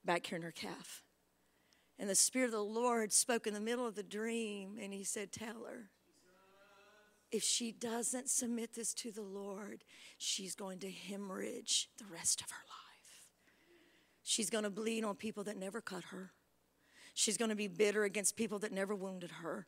[0.04, 1.04] back here in her calf.
[1.97, 5.04] And the Spirit of the Lord spoke in the middle of the dream, and He
[5.04, 5.89] said, Tell her,
[7.32, 9.84] if she doesn't submit this to the Lord,
[10.17, 12.86] she's going to hemorrhage the rest of her life.
[14.23, 16.32] She's going to bleed on people that never cut her.
[17.13, 19.67] She's going to be bitter against people that never wounded her.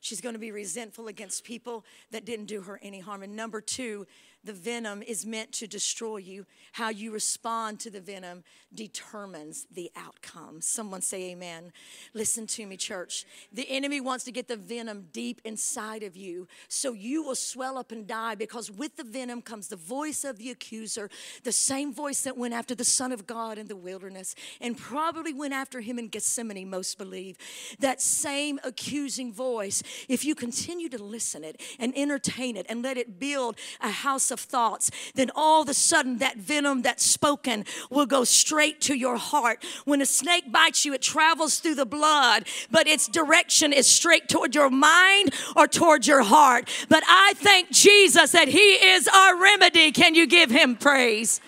[0.00, 3.22] She's going to be resentful against people that didn't do her any harm.
[3.22, 4.06] And number two,
[4.48, 6.46] the venom is meant to destroy you.
[6.72, 10.62] How you respond to the venom determines the outcome.
[10.62, 11.70] Someone say amen.
[12.14, 13.26] Listen to me, church.
[13.52, 17.76] The enemy wants to get the venom deep inside of you so you will swell
[17.76, 21.10] up and die because with the venom comes the voice of the accuser,
[21.44, 25.34] the same voice that went after the Son of God in the wilderness and probably
[25.34, 27.36] went after him in Gethsemane, most believe.
[27.80, 32.96] That same accusing voice, if you continue to listen it and entertain it and let
[32.96, 37.64] it build a house of thoughts, then all of a sudden that venom that's spoken
[37.90, 39.64] will go straight to your heart.
[39.84, 44.28] When a snake bites you, it travels through the blood, but its direction is straight
[44.28, 46.68] toward your mind or toward your heart.
[46.88, 49.92] But I thank Jesus that He is our remedy.
[49.92, 51.40] Can you give Him praise?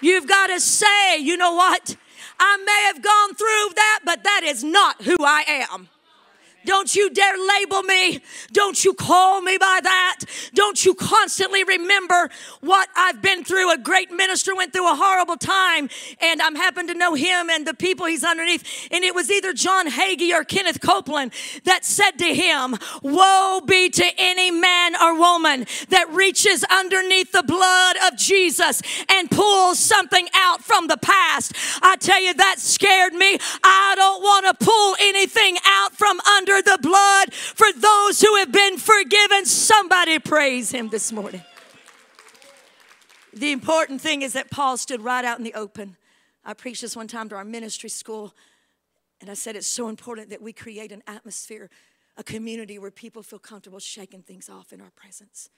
[0.00, 1.96] You've got to say, you know what?
[2.38, 5.88] I may have gone through that, but that is not who I am.
[6.64, 8.20] Don't you dare label me.
[8.52, 10.20] Don't you call me by that.
[10.54, 13.72] Don't you constantly remember what I've been through.
[13.72, 15.88] A great minister went through a horrible time,
[16.20, 18.88] and I'm happen to know him and the people he's underneath.
[18.90, 21.32] And it was either John Hagee or Kenneth Copeland
[21.64, 27.42] that said to him, Woe be to any man or woman that reaches underneath the
[27.42, 31.54] blood of Jesus and pulls something out from the past.
[31.82, 33.38] I tell you, that scared me.
[33.62, 35.31] I don't want to pull anything
[36.20, 39.46] under under the blood for those who have been forgiven.
[39.46, 41.42] Somebody praise him this morning.
[43.32, 45.96] The important thing is that Paul stood right out in the open.
[46.44, 48.34] I preached this one time to our ministry school,
[49.20, 51.70] and I said it's so important that we create an atmosphere,
[52.16, 55.48] a community where people feel comfortable shaking things off in our presence.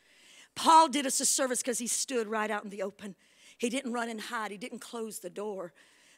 [0.55, 3.17] Paul did us a service because he stood right out in the open.
[3.59, 5.73] He didn't run and hide, he didn't close the door.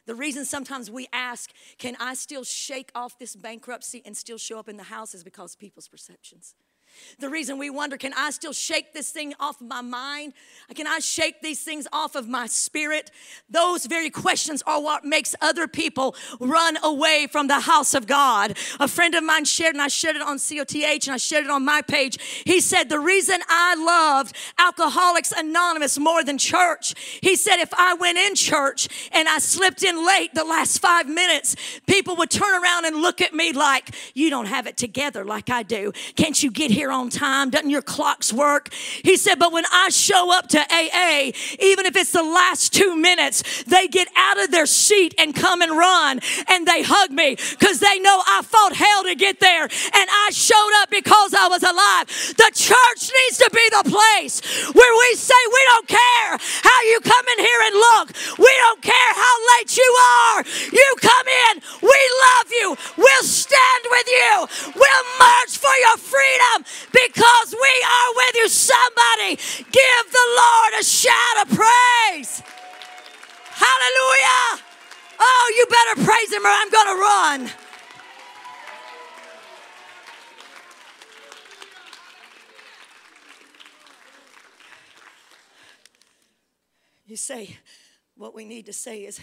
[0.07, 4.57] The reason sometimes we ask, can I still shake off this bankruptcy and still show
[4.57, 6.55] up in the house is because people's perceptions.
[7.19, 10.33] The reason we wonder, can I still shake this thing off of my mind?
[10.75, 13.11] Can I shake these things off of my spirit?
[13.49, 18.57] Those very questions are what makes other people run away from the house of God.
[18.79, 21.49] A friend of mine shared, and I shared it on COTH and I shared it
[21.49, 22.17] on my page.
[22.45, 27.93] He said, The reason I loved Alcoholics Anonymous more than church, he said, if I
[27.93, 31.55] went in church and I slipped in late the last five minutes,
[31.85, 35.49] people would turn around and look at me like, You don't have it together like
[35.49, 35.91] I do.
[36.15, 36.86] Can't you get here?
[36.87, 37.49] Here on time?
[37.49, 38.71] Doesn't your clocks work?
[39.03, 42.95] He said, But when I show up to AA, even if it's the last two
[42.95, 47.35] minutes, they get out of their seat and come and run and they hug me
[47.35, 51.47] because they know I fought hell to get there and I showed up because I
[51.51, 52.07] was alive.
[52.39, 54.39] The church needs to be the place
[54.71, 58.07] where we say, We don't care how you come in here and look,
[58.39, 59.91] we don't care how late you
[60.23, 60.39] are.
[60.71, 61.99] You come in, we
[62.31, 64.33] love you, we'll stand with you,
[64.71, 68.49] we'll march for your freedom because we are with you.
[68.49, 69.35] Somebody
[69.71, 72.41] give the Lord a shout of praise.
[73.51, 74.63] Hallelujah.
[75.19, 77.49] Oh, you better praise him or I'm going to run.
[87.07, 87.57] You say,
[88.15, 89.21] what we need to say is,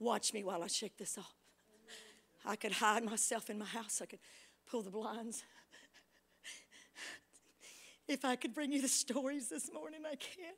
[0.00, 1.32] watch me while I shake this off.
[2.44, 4.18] I could hide myself in my house, I could
[4.68, 5.44] pull the blinds.
[8.08, 10.56] If I could bring you the stories this morning, I can't.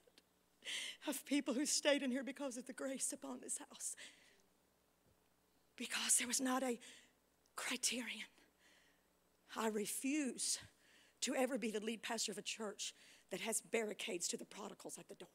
[1.07, 3.94] Of people who stayed in here because of the grace upon this house.
[5.76, 6.78] Because there was not a
[7.57, 8.26] criterion.
[9.57, 10.59] I refuse
[11.20, 12.94] to ever be the lead pastor of a church
[13.30, 15.28] that has barricades to the prodigals at the door.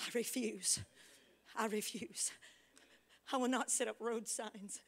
[0.00, 0.80] I refuse.
[1.56, 2.30] I refuse.
[3.32, 4.80] I will not set up road signs.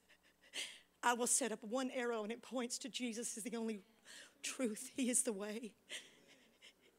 [1.02, 3.80] I will set up one arrow and it points to Jesus as the only
[4.42, 4.90] truth.
[4.94, 5.72] He is the way.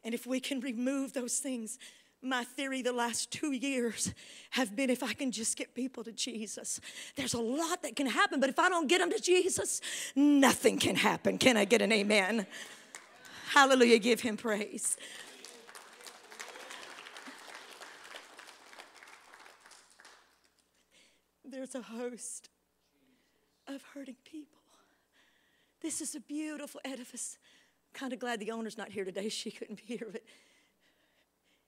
[0.04, 1.77] And if we can remove those things,
[2.23, 4.13] my theory the last two years
[4.51, 6.80] have been if I can just get people to Jesus.
[7.15, 9.82] There's a lot that can happen, but if I don't get them to Jesus,
[10.15, 11.38] nothing can happen.
[11.38, 12.45] Can I get an amen?
[13.49, 13.99] Hallelujah.
[13.99, 14.97] Give him praise.
[21.43, 22.49] There's a host
[23.67, 24.61] of hurting people.
[25.82, 27.38] This is a beautiful edifice.
[27.94, 29.30] I'm Kind of glad the owner's not here today.
[29.30, 30.24] She couldn't be here, but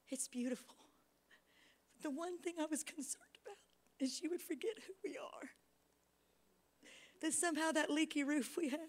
[0.09, 0.75] it's beautiful.
[2.03, 3.57] The one thing I was concerned about
[3.99, 5.49] is you would forget who we are.
[7.21, 8.79] That somehow that leaky roof we had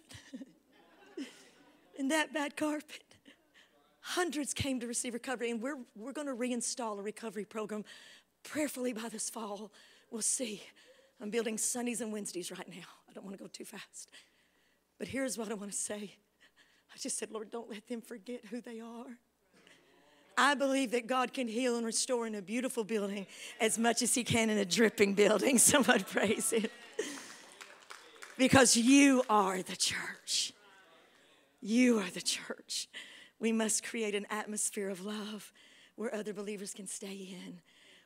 [1.99, 3.05] and that bad carpet.
[4.01, 7.85] Hundreds came to receive recovery, and we're, we're going to reinstall a recovery program
[8.43, 9.73] prayerfully by this fall.
[10.11, 10.63] We'll see.
[11.21, 12.85] I'm building Sundays and Wednesdays right now.
[13.09, 14.11] I don't want to go too fast.
[14.99, 16.15] But here's what I want to say
[16.95, 19.07] I just said, Lord, don't let them forget who they are.
[20.37, 23.27] I believe that God can heal and restore in a beautiful building
[23.61, 25.59] as much as He can in a dripping building.
[25.59, 26.69] Someone praise Him.
[28.37, 30.53] Because you are the church.
[31.61, 32.89] You are the church.
[33.39, 35.53] We must create an atmosphere of love
[35.95, 37.61] where other believers can stay in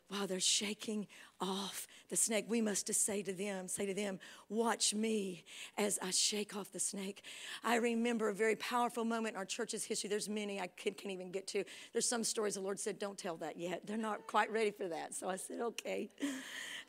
[0.09, 1.07] while they're shaking
[1.41, 2.47] off the snake.
[2.49, 4.19] We must just say to them, say to them,
[4.49, 5.45] watch me
[5.77, 7.23] as I shake off the snake.
[7.63, 10.09] I remember a very powerful moment in our church's history.
[10.09, 11.65] There's many I can't even get to.
[11.93, 13.87] There's some stories the Lord said, don't tell that yet.
[13.87, 15.15] They're not quite ready for that.
[15.15, 16.09] So I said, okay.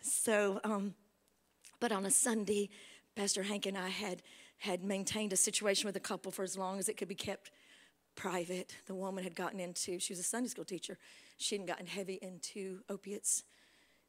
[0.01, 0.93] So, um,
[1.79, 2.69] but on a Sunday,
[3.15, 4.21] Pastor Hank and I had
[4.59, 7.49] had maintained a situation with a couple for as long as it could be kept
[8.15, 8.75] private.
[8.87, 10.97] The woman had gotten into, she was a Sunday school teacher
[11.39, 13.43] she hadn't gotten heavy into opiates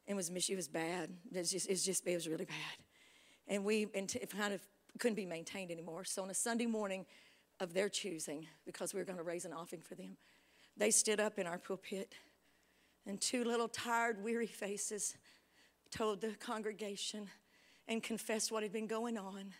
[0.07, 1.11] and was she was bad.
[1.33, 2.85] It was just, it was just it was really bad.
[3.49, 4.61] And we and it kind of
[4.99, 6.05] couldn't be maintained anymore.
[6.05, 7.07] So on a Sunday morning
[7.61, 10.17] of their choosing, because we were going to raise an offering for them,
[10.77, 12.15] they stood up in our pulpit,
[13.07, 15.17] and two little tired, weary faces
[15.91, 17.29] told the congregation
[17.87, 19.53] and confessed what had been going on.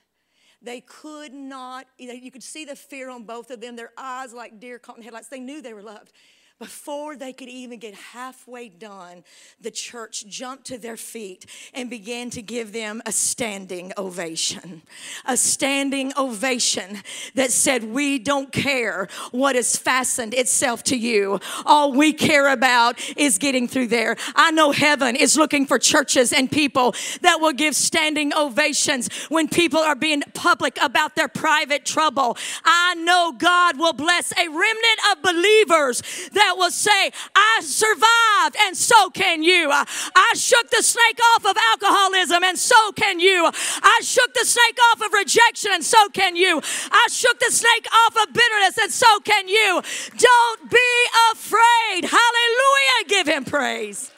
[0.63, 4.61] They could not, you could see the fear on both of them, their eyes like
[4.61, 5.29] deer caught in headlights.
[5.29, 6.13] They knew they were loved.
[6.61, 9.25] Before they could even get halfway done,
[9.63, 14.83] the church jumped to their feet and began to give them a standing ovation.
[15.25, 16.99] A standing ovation
[17.35, 21.41] that said, We don't care what has fastened itself to you.
[21.65, 24.17] All we care about is getting through there.
[24.37, 29.49] I know heaven is looking for churches and people that will give standing ovations when
[29.49, 32.37] people are being public about their private trouble.
[32.67, 36.03] I know God will bless a remnant of believers
[36.33, 39.71] that that will say, I survived and so can you.
[39.71, 43.49] I shook the snake off of alcoholism and so can you.
[43.55, 46.61] I shook the snake off of rejection and so can you.
[46.91, 49.81] I shook the snake off of bitterness and so can you.
[50.19, 50.91] Don't be
[51.33, 52.05] afraid.
[52.05, 53.07] Hallelujah.
[53.07, 54.11] Give him praise.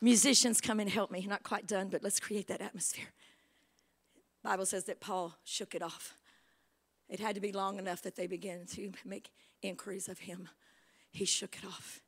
[0.00, 1.24] Musicians, come and help me.
[1.28, 3.12] Not quite done, but let's create that atmosphere.
[4.42, 6.15] Bible says that Paul shook it off.
[7.08, 9.30] It had to be long enough that they began to make
[9.62, 10.48] inquiries of him.
[11.12, 12.00] He shook it off.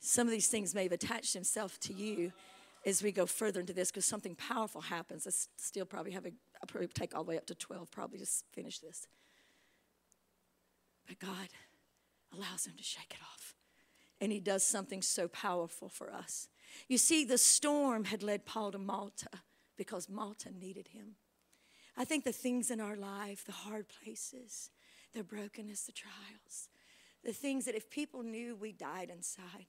[0.00, 2.32] Some of these things may have attached himself to you
[2.86, 5.26] as we go further into this because something powerful happens.
[5.26, 8.18] I still probably have a, I'll probably take all the way up to 12, probably
[8.18, 9.06] just finish this.
[11.06, 11.48] But God
[12.34, 13.54] allows him to shake it off.
[14.20, 16.48] And he does something so powerful for us.
[16.88, 19.28] You see, the storm had led Paul to Malta
[19.76, 21.16] because Malta needed him.
[21.96, 24.70] I think the things in our life, the hard places,
[25.14, 26.68] the brokenness, the trials,
[27.24, 29.66] the things that if people knew we died inside.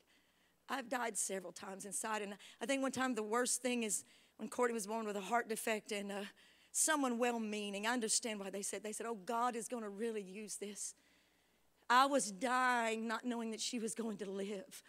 [0.68, 4.04] I've died several times inside, and I think one time the worst thing is
[4.38, 6.22] when Courtney was born with a heart defect and uh,
[6.72, 7.86] someone well meaning.
[7.86, 10.96] I understand why they said, they said, oh, God is going to really use this.
[11.90, 14.82] I was dying not knowing that she was going to live.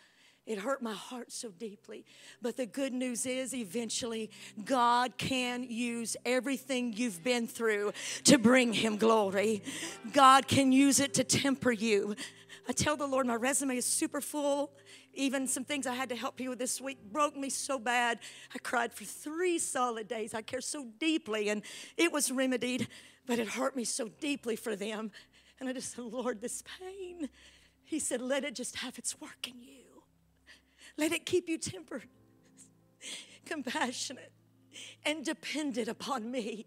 [0.47, 2.05] It hurt my heart so deeply.
[2.41, 4.31] But the good news is, eventually,
[4.65, 7.93] God can use everything you've been through
[8.25, 9.65] to bring Him glory.
[10.13, 12.15] God can use it to temper you.
[12.69, 14.71] I tell the Lord, my resume is super full.
[15.15, 18.21] Even some things I had to help people with this week broke me so bad.
[18.55, 20.33] I cried for three solid days.
[20.33, 21.63] I care so deeply, and
[21.97, 22.87] it was remedied,
[23.27, 25.11] but it hurt me so deeply for them.
[25.59, 27.31] And I just said, Lord, this pain.
[27.83, 29.86] He said, let it just have its work in you.
[30.99, 32.09] Let it keep you tempered,
[33.47, 34.33] compassionate,
[35.05, 36.67] and dependent upon me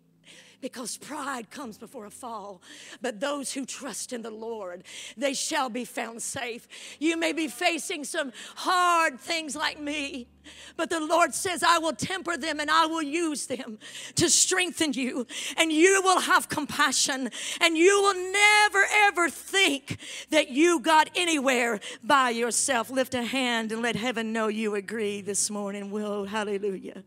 [0.62, 2.62] because pride comes before a fall.
[3.02, 4.84] But those who trust in the Lord,
[5.18, 6.68] they shall be found safe.
[7.00, 10.28] You may be facing some hard things like me,
[10.76, 13.80] but the Lord says, I will temper them and I will use them
[14.16, 15.28] to strengthen you,
[15.58, 17.30] and you will have compassion,
[17.62, 19.98] and you will never ever think
[20.32, 22.90] that you got anywhere by yourself.
[22.90, 25.92] Lift a hand and let heaven know you agree this morning.
[25.92, 27.04] Will, hallelujah.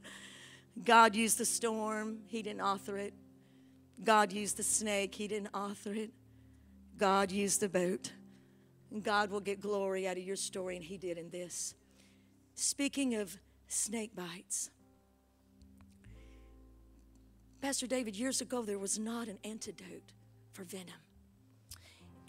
[0.84, 3.14] God used the storm, He didn't author it.
[4.02, 6.10] God used the snake, He didn't author it.
[6.98, 8.12] God used the boat.
[8.90, 11.74] And God will get glory out of your story, and He did in this.
[12.54, 14.70] Speaking of snake bites,
[17.62, 20.12] Pastor David, years ago, there was not an antidote
[20.52, 20.88] for venom.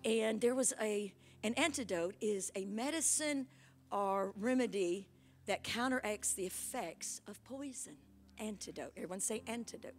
[0.05, 1.11] And there was a,
[1.43, 3.47] an antidote is a medicine
[3.91, 5.07] or remedy
[5.47, 7.97] that counteracts the effects of poison.
[8.39, 8.91] Antidote.
[8.95, 9.95] Everyone say antidote.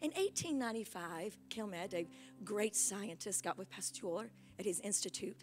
[0.00, 2.06] In 1895, Calmette, a
[2.44, 5.42] great scientist, got with Pasteur at his institute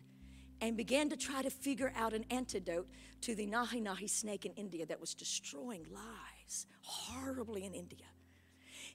[0.62, 2.88] and began to try to figure out an antidote
[3.22, 8.06] to the Nahi Nahi snake in India that was destroying lives horribly in India.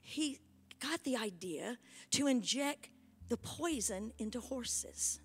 [0.01, 0.39] He
[0.79, 1.77] got the idea
[2.11, 2.89] to inject
[3.29, 5.19] the poison into horses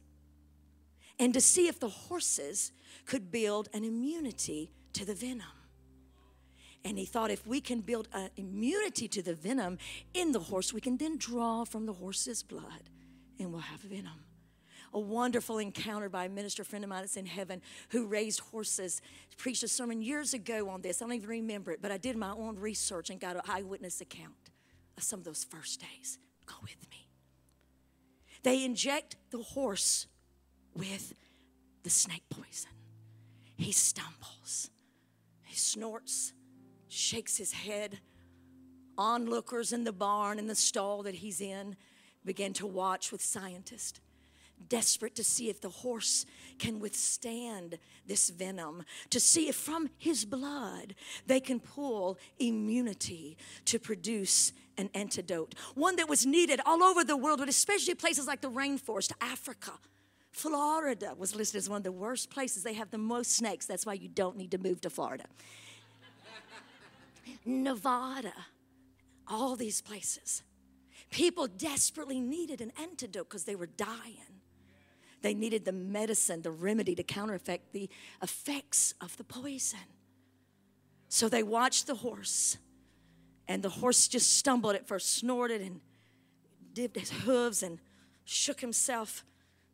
[1.19, 2.73] and to see if the horses
[3.07, 5.47] could build an immunity to the venom.
[6.87, 9.79] And he thought if we can build an immunity to the venom
[10.15, 12.91] in the horse, we can then draw from the horse's blood
[13.41, 14.25] and we'll have venom.
[14.95, 19.03] A wonderful encounter by a minister friend of mine that's in heaven who raised horses.
[19.37, 21.03] Preached a sermon years ago on this.
[21.03, 24.01] I don't even remember it, but I did my own research and got an eyewitness
[24.01, 24.53] account
[24.97, 26.19] of some of those first days.
[26.47, 27.09] Go with me.
[28.45, 30.07] They inject the horse
[30.73, 31.15] with
[31.83, 32.71] the snake poison.
[33.57, 34.71] He stumbles,
[35.43, 36.33] he snorts,
[36.97, 38.01] shakes his head.
[38.99, 41.77] Onlookers in the barn, in the stall that he's in,
[42.25, 44.01] begin to watch with scientists.
[44.69, 46.27] desperate to see if the horse
[46.59, 50.95] can withstand this venom, to see if from his blood
[51.27, 55.55] they can pull immunity to produce an antidote.
[55.75, 59.73] One that was needed all over the world, but especially places like the rainforest, Africa.
[60.33, 62.63] Florida was listed as one of the worst places.
[62.63, 63.65] They have the most snakes.
[63.65, 65.25] That's why you don't need to move to Florida.
[67.45, 68.33] Nevada,
[69.29, 70.43] all these places.
[71.11, 74.41] People desperately needed an antidote because they were dying.
[75.23, 77.89] They needed the medicine, the remedy to counteract the
[78.23, 79.79] effects of the poison.
[81.09, 82.59] So they watched the horse,
[83.49, 85.81] and the horse just stumbled at first, snorted and
[86.73, 87.79] dipped his hooves and
[88.25, 89.25] shook himself,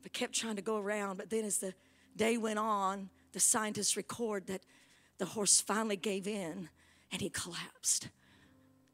[0.02, 1.16] but kept trying to go around.
[1.16, 1.74] But then, as the
[2.16, 4.62] day went on, the scientists record that
[5.18, 6.68] the horse finally gave in
[7.12, 8.08] and he collapsed.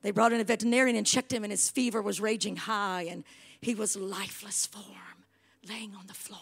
[0.03, 3.25] They brought in a veterinarian and checked him, and his fever was raging high, and
[3.61, 5.25] he was lifeless form,
[5.69, 6.41] laying on the floor.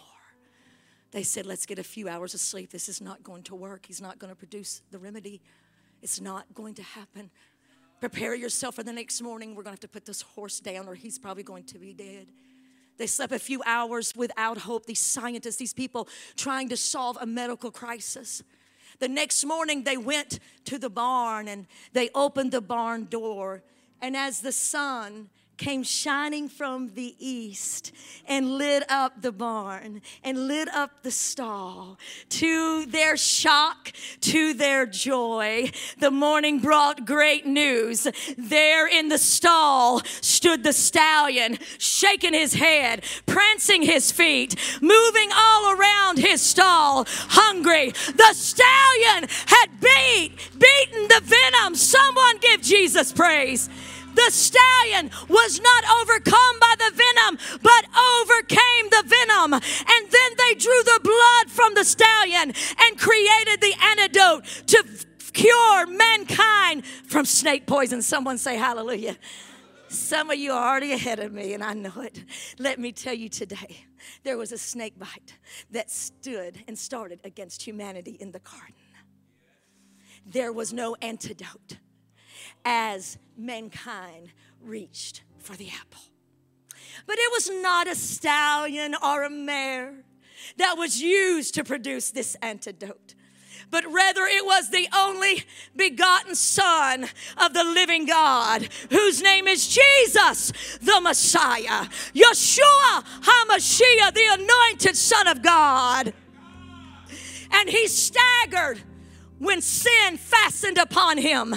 [1.11, 2.71] They said, Let's get a few hours of sleep.
[2.71, 3.85] This is not going to work.
[3.85, 5.41] He's not going to produce the remedy.
[6.01, 7.31] It's not going to happen.
[7.99, 9.55] Prepare yourself for the next morning.
[9.55, 11.93] We're going to have to put this horse down, or he's probably going to be
[11.93, 12.27] dead.
[12.97, 14.85] They slept a few hours without hope.
[14.85, 18.43] These scientists, these people trying to solve a medical crisis.
[18.99, 23.63] The next morning, they went to the barn and they opened the barn door.
[24.01, 27.91] And as the sun came shining from the east
[28.27, 31.97] and lit up the barn and lit up the stall.
[32.29, 33.91] To their shock,
[34.21, 38.07] to their joy, the morning brought great news.
[38.37, 45.71] There in the stall stood the stallion, shaking his head, prancing his feet, moving all
[45.75, 47.91] around his stall, hungry.
[47.91, 51.75] The stallion had beat, beaten the venom.
[51.75, 53.69] Someone give Jesus praise.
[54.17, 59.53] The stallion was not overcome by the venom, but overcame the venom.
[59.53, 62.51] And then they drew the blood from the stallion
[62.81, 64.83] and created the antidote to
[65.33, 68.01] cure mankind from snake poison.
[68.01, 69.17] Someone say hallelujah.
[69.87, 72.25] Some of you are already ahead of me, and I know it.
[72.57, 73.85] Let me tell you today
[74.23, 75.37] there was a snake bite
[75.69, 78.73] that stood and started against humanity in the garden.
[80.25, 81.77] There was no antidote
[82.69, 86.01] as mankind reached for the apple.
[87.05, 90.03] But it was not a stallion or a mare
[90.57, 93.15] that was used to produce this antidote
[93.69, 95.43] but rather it was the only
[95.75, 97.05] begotten Son
[97.37, 100.51] of the living God, whose name is Jesus,
[100.81, 106.13] the Messiah, Yeshua HaMashiach, the anointed Son of God.
[107.51, 108.81] And he staggered
[109.39, 111.55] when sin fastened upon him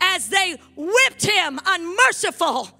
[0.00, 2.70] as they whipped him unmerciful.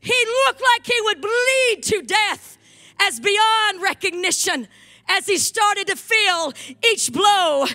[0.00, 2.58] He looked like he would bleed to death
[3.00, 4.68] as beyond recognition
[5.08, 6.52] as he started to feel
[6.90, 7.66] each blow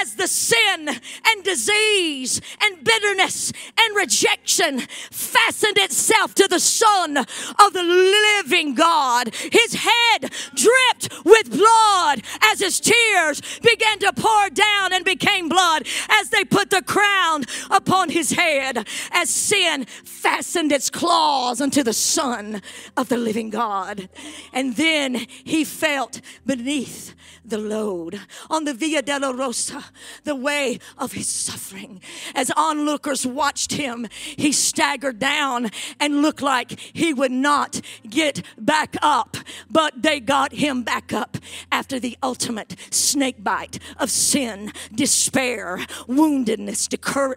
[0.00, 4.80] as the sin and disease and bitterness and rejection
[5.10, 9.34] fastened itself to the Son of the living God.
[9.34, 15.86] His head dripped with blood as his tears began to pour down and became blood
[16.08, 21.92] as they put the crown upon his head as sin fastened its claws unto the
[21.92, 22.62] Son
[22.96, 24.08] of the living God.
[24.52, 25.14] And then
[25.44, 27.14] he felt beneath beneath
[27.44, 28.20] the load
[28.50, 29.84] on the Via Dolorosa,
[30.24, 32.00] the way of his suffering.
[32.34, 35.70] As onlookers watched him, he staggered down
[36.00, 39.36] and looked like he would not get back up.
[39.70, 41.36] But they got him back up
[41.70, 46.88] after the ultimate snake bite of sin, despair, woundedness,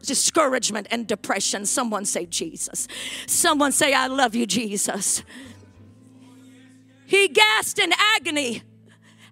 [0.01, 1.65] discouragement, and depression.
[1.65, 2.87] Someone say, Jesus.
[3.27, 5.21] Someone say, I love you, Jesus.
[7.05, 8.63] He gasped in agony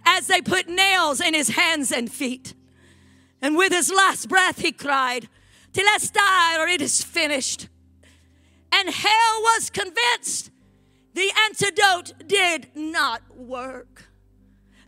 [0.06, 2.53] as they put nails in his hands and feet.
[3.41, 5.28] And with his last breath, he cried,
[5.74, 7.68] Telestai, or it is finished.
[8.72, 10.51] And hell was convinced
[11.14, 14.10] the antidote did not work,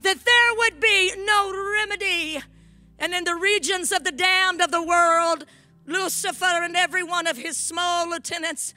[0.02, 2.42] that there would be no remedy.
[3.00, 5.46] And in the regions of the damned of the world,
[5.86, 8.74] Lucifer and every one of his small lieutenants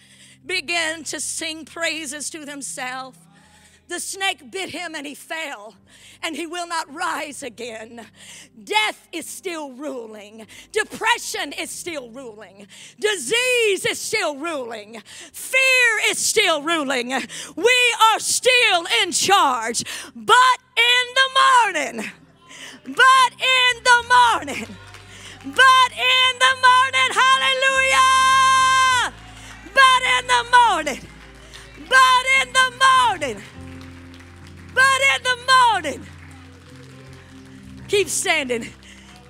[0.46, 3.18] began to sing praises to themselves.
[3.90, 5.74] The snake bit him and he fell,
[6.22, 8.06] and he will not rise again.
[8.62, 12.68] Death is still ruling, depression is still ruling,
[13.00, 17.08] disease is still ruling, fear is still ruling.
[17.08, 19.82] We are still in charge,
[20.14, 22.12] but in the morning,
[22.84, 24.68] but in the morning,
[25.46, 29.12] but in the morning, hallelujah!
[29.74, 31.02] But in the morning,
[31.88, 33.42] but in the morning.
[34.74, 35.38] But in the
[35.72, 36.06] morning.
[37.88, 38.68] Keep standing.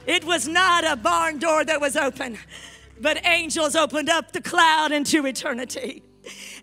[0.06, 2.38] It was not a barn door that was open,
[3.00, 6.02] but angels opened up the cloud into eternity.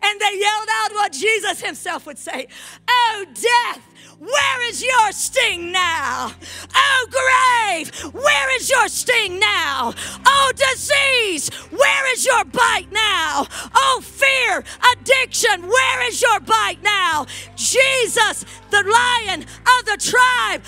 [0.03, 2.47] And they yelled out what Jesus himself would say
[2.88, 3.82] Oh, death,
[4.20, 6.32] where is your sting now?
[6.76, 9.93] Oh, grave, where is your sting now?
[10.26, 13.45] Oh, disease, where is your bite now?
[13.76, 17.26] Oh, fear, addiction, where is your bite now?
[17.55, 20.63] Jesus, the lion of the tribe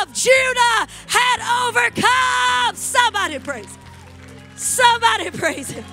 [0.00, 2.76] of Judah, had overcome.
[2.76, 3.78] Somebody praise.
[4.56, 5.84] Somebody praise him.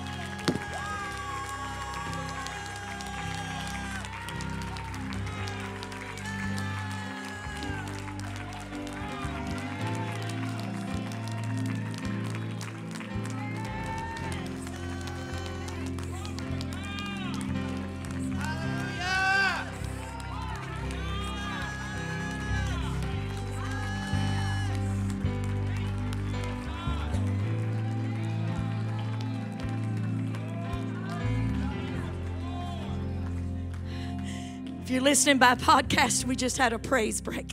[34.98, 37.52] You're listening by podcast, we just had a praise break.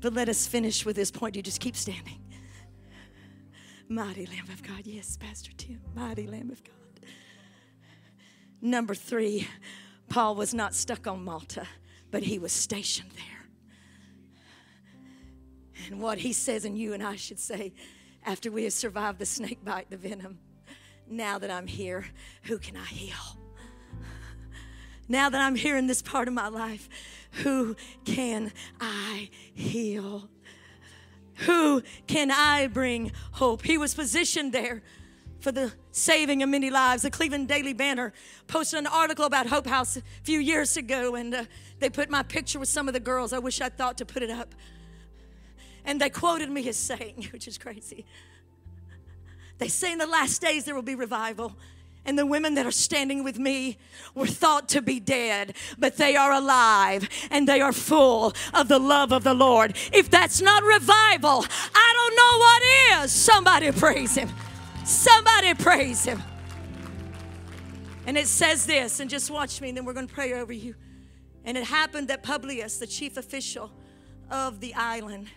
[0.00, 1.34] But let us finish with this point.
[1.34, 2.22] You just keep standing.
[3.88, 4.82] Mighty Lamb of God.
[4.84, 5.80] Yes, Pastor Tim.
[5.96, 7.10] Mighty Lamb of God.
[8.62, 9.48] Number three,
[10.08, 11.66] Paul was not stuck on Malta,
[12.12, 13.48] but he was stationed there.
[15.88, 17.72] And what he says, and you and I should say,
[18.24, 20.38] after we have survived the snake bite, the venom,
[21.08, 22.04] now that I'm here,
[22.44, 23.39] who can I heal?
[25.10, 26.88] Now that I'm here in this part of my life,
[27.42, 30.28] who can I heal?
[31.46, 33.62] Who can I bring hope?
[33.62, 34.82] He was positioned there
[35.40, 37.02] for the saving of many lives.
[37.02, 38.12] The Cleveland Daily Banner
[38.46, 41.44] posted an article about Hope House a few years ago, and uh,
[41.80, 43.32] they put my picture with some of the girls.
[43.32, 44.54] I wish I thought to put it up.
[45.84, 48.06] And they quoted me as saying, which is crazy.
[49.58, 51.56] They say in the last days there will be revival.
[52.04, 53.78] And the women that are standing with me
[54.14, 58.78] were thought to be dead, but they are alive and they are full of the
[58.78, 59.76] love of the Lord.
[59.92, 61.44] If that's not revival,
[61.74, 63.12] I don't know what is.
[63.12, 64.30] Somebody praise Him.
[64.84, 66.22] Somebody praise Him.
[68.06, 70.52] And it says this, and just watch me, and then we're going to pray over
[70.52, 70.74] you.
[71.44, 73.70] And it happened that Publius, the chief official
[74.30, 75.28] of the island,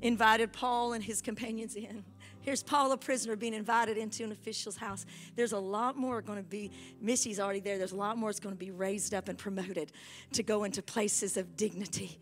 [0.00, 2.04] invited Paul and his companions in.
[2.42, 5.06] Here's Paul, a prisoner, being invited into an official's house.
[5.36, 7.78] There's a lot more going to be, Missy's already there.
[7.78, 9.92] There's a lot more that's going to be raised up and promoted
[10.32, 12.18] to go into places of dignity.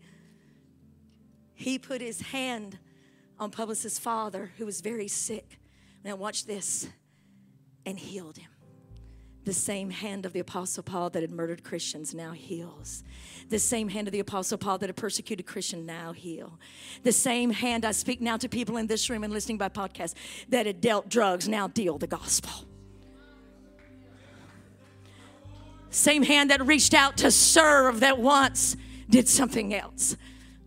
[1.55, 2.77] He put his hand
[3.39, 5.59] on Publius' father, who was very sick.
[6.03, 6.87] Now, watch this,
[7.85, 8.50] and healed him.
[9.43, 13.03] The same hand of the Apostle Paul that had murdered Christians now heals.
[13.49, 16.59] The same hand of the Apostle Paul that had persecuted Christians now heal.
[17.01, 20.13] The same hand I speak now to people in this room and listening by podcast
[20.49, 22.51] that had dealt drugs now deal the gospel.
[25.89, 28.77] Same hand that reached out to serve that once
[29.09, 30.15] did something else.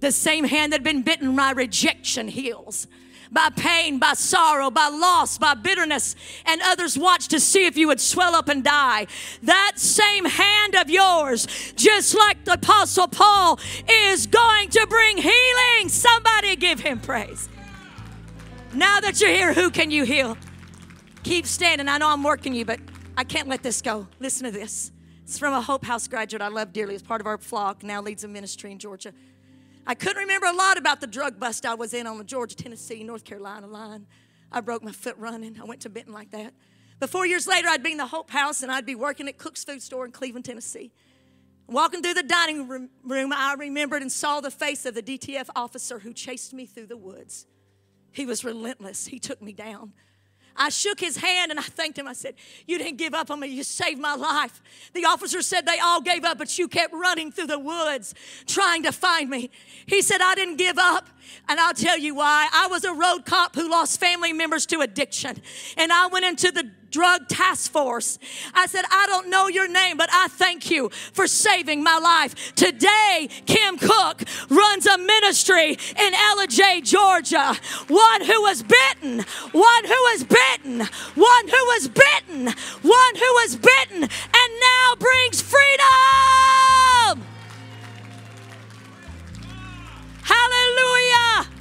[0.01, 2.89] The same hand that had been bitten by rejection heals
[3.35, 6.15] by pain, by sorrow, by loss, by bitterness,
[6.47, 9.07] and others watch to see if you would swell up and die.
[9.43, 13.59] That same hand of yours, just like the Apostle Paul,
[13.91, 15.89] is going to bring healing.
[15.89, 17.49] Somebody give him praise.
[18.73, 20.39] Now that you're here, who can you heal?
[21.25, 21.89] Keep standing.
[21.89, 22.81] I know I'm working you, but
[23.17, 24.07] I can't let this go.
[24.21, 24.93] Listen to this.
[25.25, 26.95] It's from a Hope House graduate I love dearly.
[26.95, 29.13] It's part of our flock, now leads a ministry in Georgia.
[29.87, 32.57] I couldn't remember a lot about the drug bust I was in on the Georgia,
[32.57, 34.07] Tennessee, North Carolina line.
[34.51, 35.61] I broke my foot running.
[35.61, 36.55] I went to Benton like that.
[37.01, 39.37] But four years later, I'd be in the Hope House and I'd be working at
[39.37, 40.93] Cook's Food Store in Cleveland, Tennessee.
[41.67, 45.99] Walking through the dining room, I remembered and saw the face of the DTF officer
[45.99, 47.47] who chased me through the woods.
[48.13, 49.07] He was relentless.
[49.07, 49.93] He took me down.
[50.57, 52.07] I shook his hand and I thanked him.
[52.07, 52.35] I said,
[52.67, 53.49] You didn't give up on me.
[53.49, 54.63] You saved my life.
[54.93, 58.15] The officer said they all gave up, but you kept running through the woods
[58.47, 59.51] trying to find me.
[59.87, 61.09] He said, I didn't give up.
[61.49, 62.49] And I'll tell you why.
[62.53, 65.37] I was a road cop who lost family members to addiction.
[65.77, 68.21] And I went into the drug task force.
[68.55, 72.55] I said, I don't know your name, but I thank you for saving my life.
[72.55, 77.57] Today, Kim Cook runs a ministry in Ellijay, Georgia.
[77.89, 80.87] One who was bitten, one who was bitten,
[81.17, 82.47] one who was bitten,
[82.83, 87.25] one who was bitten, and now brings freedom.
[90.23, 91.54] Hallelujah.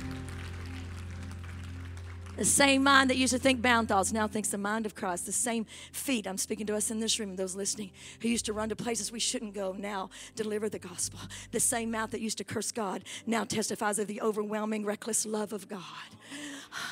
[2.36, 5.28] The same mind that used to think bound thoughts now thinks the mind of Christ.
[5.28, 8.46] The same feet, I'm speaking to us in this room and those listening, who used
[8.46, 11.20] to run to places we shouldn't go, now deliver the gospel.
[11.52, 15.54] The same mouth that used to curse God now testifies of the overwhelming, reckless love
[15.54, 15.82] of God.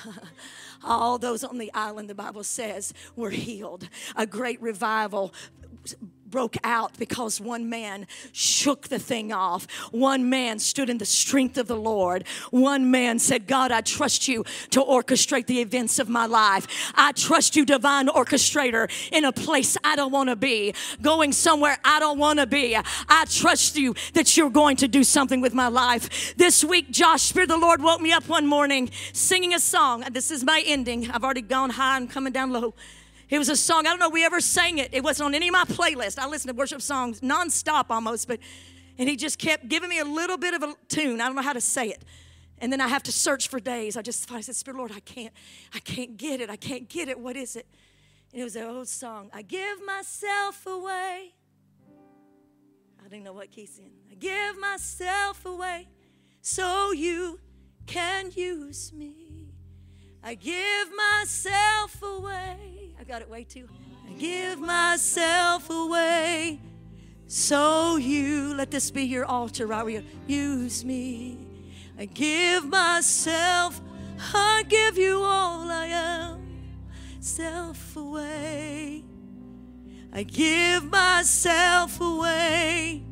[0.83, 3.89] All those on the island, the Bible says, were healed.
[4.15, 5.33] A great revival
[6.31, 9.69] broke out because one man shook the thing off.
[9.91, 12.25] One man stood in the strength of the Lord.
[12.49, 16.65] One man said, God, I trust you to orchestrate the events of my life.
[16.95, 21.77] I trust you, divine orchestrator, in a place I don't want to be, going somewhere
[21.83, 22.75] I don't want to be.
[22.75, 26.35] I trust you that you're going to do something with my life.
[26.37, 30.05] This week, Josh, Spirit the Lord woke me up one morning singing a song.
[30.11, 31.11] This is my ending.
[31.11, 32.73] I've already gone high, I'm coming down low.
[33.31, 34.93] It was a song, I don't know we ever sang it.
[34.93, 36.19] It wasn't on any of my playlists.
[36.19, 38.39] I listen to worship songs nonstop almost, but
[38.97, 41.21] and he just kept giving me a little bit of a tune.
[41.21, 42.03] I don't know how to say it.
[42.57, 43.95] And then I have to search for days.
[43.95, 45.33] I just I said, Spirit Lord, I can't,
[45.73, 46.49] I can't get it.
[46.49, 47.17] I can't get it.
[47.17, 47.65] What is it?
[48.33, 49.29] And it was an old song.
[49.33, 51.33] I give myself away.
[52.99, 53.91] I didn't know what key's in.
[54.11, 55.87] I give myself away
[56.41, 57.39] so you
[57.87, 59.53] can use me.
[60.21, 62.80] I give myself away.
[63.01, 63.67] I got it way too.
[64.07, 66.59] I give myself away
[67.25, 71.39] so you, let this be your altar right where you use me.
[71.97, 73.81] I give myself,
[74.35, 76.61] I give you all I am,
[77.19, 79.03] self away.
[80.13, 83.03] I give myself away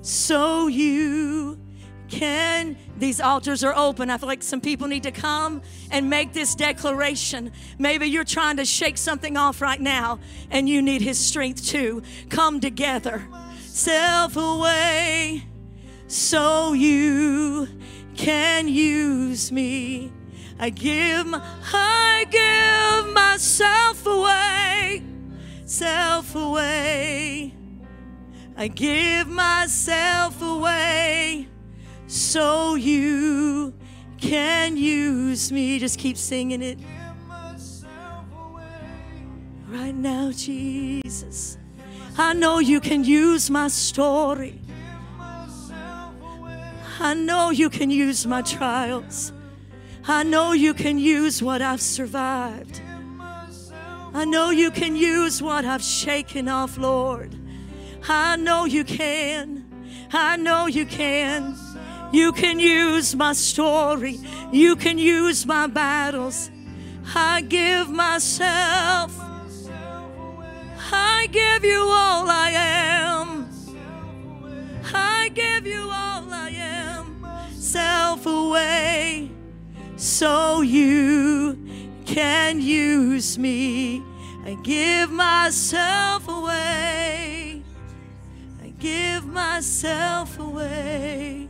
[0.00, 1.60] so you
[2.08, 4.10] can these altars are open.
[4.10, 7.52] I feel like some people need to come and make this declaration.
[7.78, 10.18] Maybe you're trying to shake something off right now
[10.50, 12.02] and you need His strength too.
[12.30, 13.26] Come together,
[13.58, 15.46] self away,
[16.06, 17.68] so you
[18.16, 20.12] can use me.
[20.58, 25.02] I give, I give myself away,
[25.66, 27.52] self away.
[28.58, 31.46] I give myself away
[32.06, 33.74] so you
[34.18, 35.78] can use me.
[35.78, 36.78] Just keep singing it.
[39.68, 41.58] Right now, Jesus,
[42.16, 44.60] I know you can use my story.
[46.98, 49.32] I know you can use my trials.
[50.08, 52.80] I know you can use what I've survived.
[54.14, 57.34] I know you can use what I've shaken off, Lord.
[58.08, 59.66] I know you can.
[60.12, 61.54] I know you can.
[62.12, 64.18] You can use my story.
[64.52, 66.50] You can use my battles.
[67.14, 69.12] I give myself.
[70.92, 73.48] I give you all I am.
[74.94, 77.24] I give you all I am.
[77.52, 79.30] Self away
[79.96, 81.58] so you
[82.06, 84.02] can use me.
[84.44, 87.62] I give myself away.
[88.62, 91.48] I give myself away.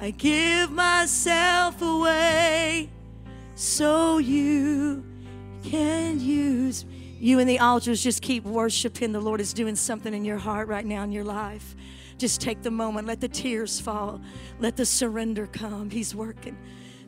[0.00, 2.88] I give myself away
[3.56, 5.04] so you
[5.64, 6.84] can use.
[7.18, 9.10] You and the altars just keep worshiping.
[9.10, 11.74] The Lord is doing something in your heart right now in your life.
[12.16, 14.20] Just take the moment, let the tears fall,
[14.60, 15.90] let the surrender come.
[15.90, 16.56] He's working.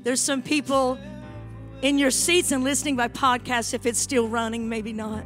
[0.03, 0.99] There's some people
[1.83, 5.25] in your seats and listening by podcast, if it's still running, maybe not.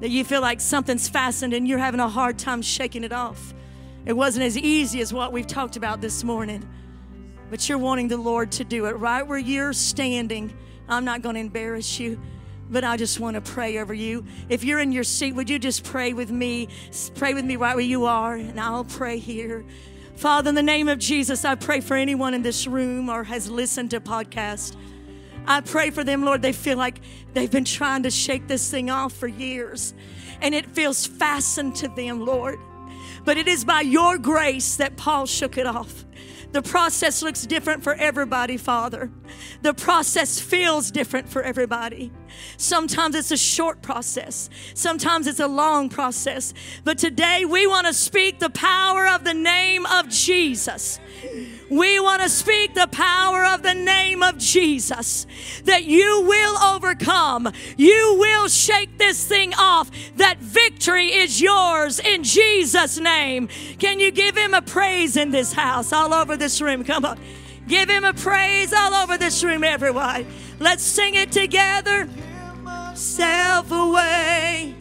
[0.00, 3.52] That you feel like something's fastened and you're having a hard time shaking it off.
[4.06, 6.66] It wasn't as easy as what we've talked about this morning,
[7.50, 10.56] but you're wanting the Lord to do it right where you're standing.
[10.88, 12.18] I'm not going to embarrass you,
[12.70, 14.24] but I just want to pray over you.
[14.48, 16.68] If you're in your seat, would you just pray with me?
[17.14, 19.64] Pray with me right where you are, and I'll pray here.
[20.16, 23.50] Father, in the name of Jesus, I pray for anyone in this room or has
[23.50, 24.76] listened to podcast.
[25.46, 26.42] I pray for them, Lord.
[26.42, 27.00] They feel like
[27.34, 29.94] they've been trying to shake this thing off for years,
[30.40, 32.58] and it feels fastened to them, Lord.
[33.24, 36.04] But it is by your grace that Paul shook it off.
[36.52, 39.10] The process looks different for everybody, Father.
[39.62, 42.10] The process feels different for everybody.
[42.56, 46.52] Sometimes it's a short process, sometimes it's a long process.
[46.82, 50.98] But today we want to speak the power of the name of Jesus.
[51.70, 55.26] We want to speak the power of the name of Jesus
[55.64, 57.52] that you will overcome.
[57.76, 59.90] You will shake this thing off.
[60.16, 63.48] That victory is yours in Jesus' name.
[63.78, 66.82] Can you give him a praise in this house, all over this room?
[66.82, 67.20] Come on.
[67.68, 70.26] Give him a praise all over this room, everyone.
[70.58, 72.08] Let's sing it together.
[72.94, 74.74] Self away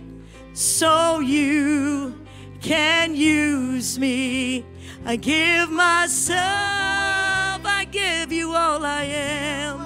[0.54, 2.26] so you
[2.62, 4.66] can use me.
[5.10, 9.82] I give myself, I give you all I am.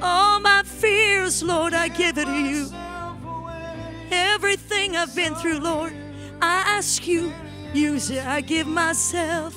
[0.00, 2.70] All my fears, Lord, I give it to you.
[4.12, 5.92] Everything I've been through, Lord,
[6.40, 7.32] I ask you,
[7.74, 8.24] use it.
[8.24, 9.56] I give myself.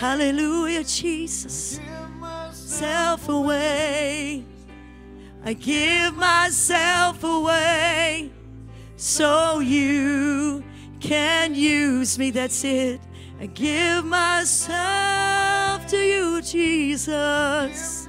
[0.00, 1.80] Hallelujah, Jesus.
[2.52, 4.44] Self away.
[5.42, 8.30] I give myself away
[8.96, 10.62] so you
[11.04, 12.30] can use me.
[12.30, 12.98] That's it.
[13.38, 18.08] I give myself to you, Jesus.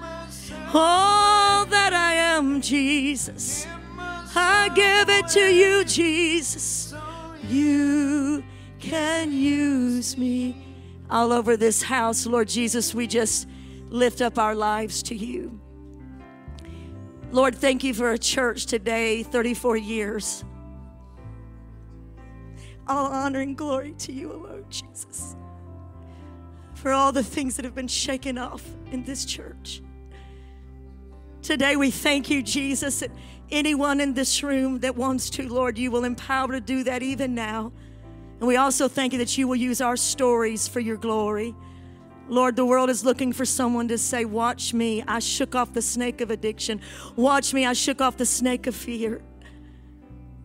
[0.74, 3.68] All that I am, Jesus.
[4.34, 6.94] I give it to you, Jesus.
[7.50, 8.44] You
[8.80, 10.66] can use me.
[11.10, 13.48] All over this house, Lord Jesus, we just
[13.90, 15.60] lift up our lives to you.
[17.32, 20.46] Lord, thank you for a church today, 34 years.
[22.88, 25.36] All honor and glory to you alone, Jesus.
[26.76, 29.82] For all the things that have been shaken off in this church.
[31.42, 33.12] Today we thank you, Jesus, that
[33.52, 37.36] anyone in this room that wants to, Lord, you will empower to do that even
[37.36, 37.72] now.
[38.40, 41.56] And we also thank you that you will use our stories for your glory.
[42.28, 45.82] Lord, the world is looking for someone to say, Watch me, I shook off the
[45.82, 46.82] snake of addiction.
[47.16, 49.22] Watch me, I shook off the snake of fear.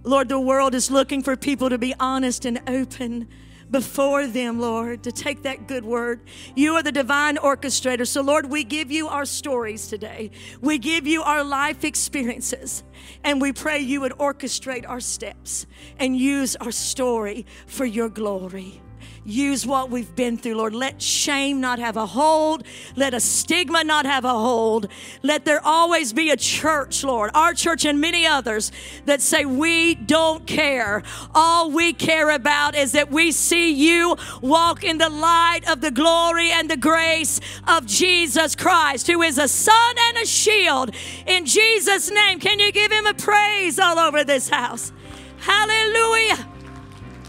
[0.03, 3.29] Lord, the world is looking for people to be honest and open
[3.71, 6.21] before them, Lord, to take that good word.
[6.57, 8.07] You are the divine orchestrator.
[8.07, 10.31] So, Lord, we give you our stories today.
[10.61, 12.83] We give you our life experiences.
[13.23, 15.67] And we pray you would orchestrate our steps
[15.99, 18.81] and use our story for your glory
[19.25, 20.75] use what we've been through, Lord.
[20.75, 22.65] Let shame not have a hold.
[22.97, 24.89] Let a stigma not have a hold.
[25.23, 28.73] Let there always be a church, Lord, our church and many others
[29.05, 31.03] that say, We don't care.
[31.35, 35.91] All we care about is that we see you walk in the light of the
[35.91, 40.95] glory and the grace of Jesus Christ, who is a sun and a shield.
[41.27, 44.93] In Jesus' name, can you give him a praise all over this house?
[45.41, 46.47] Hallelujah!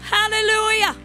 [0.02, 0.96] Hallelujah!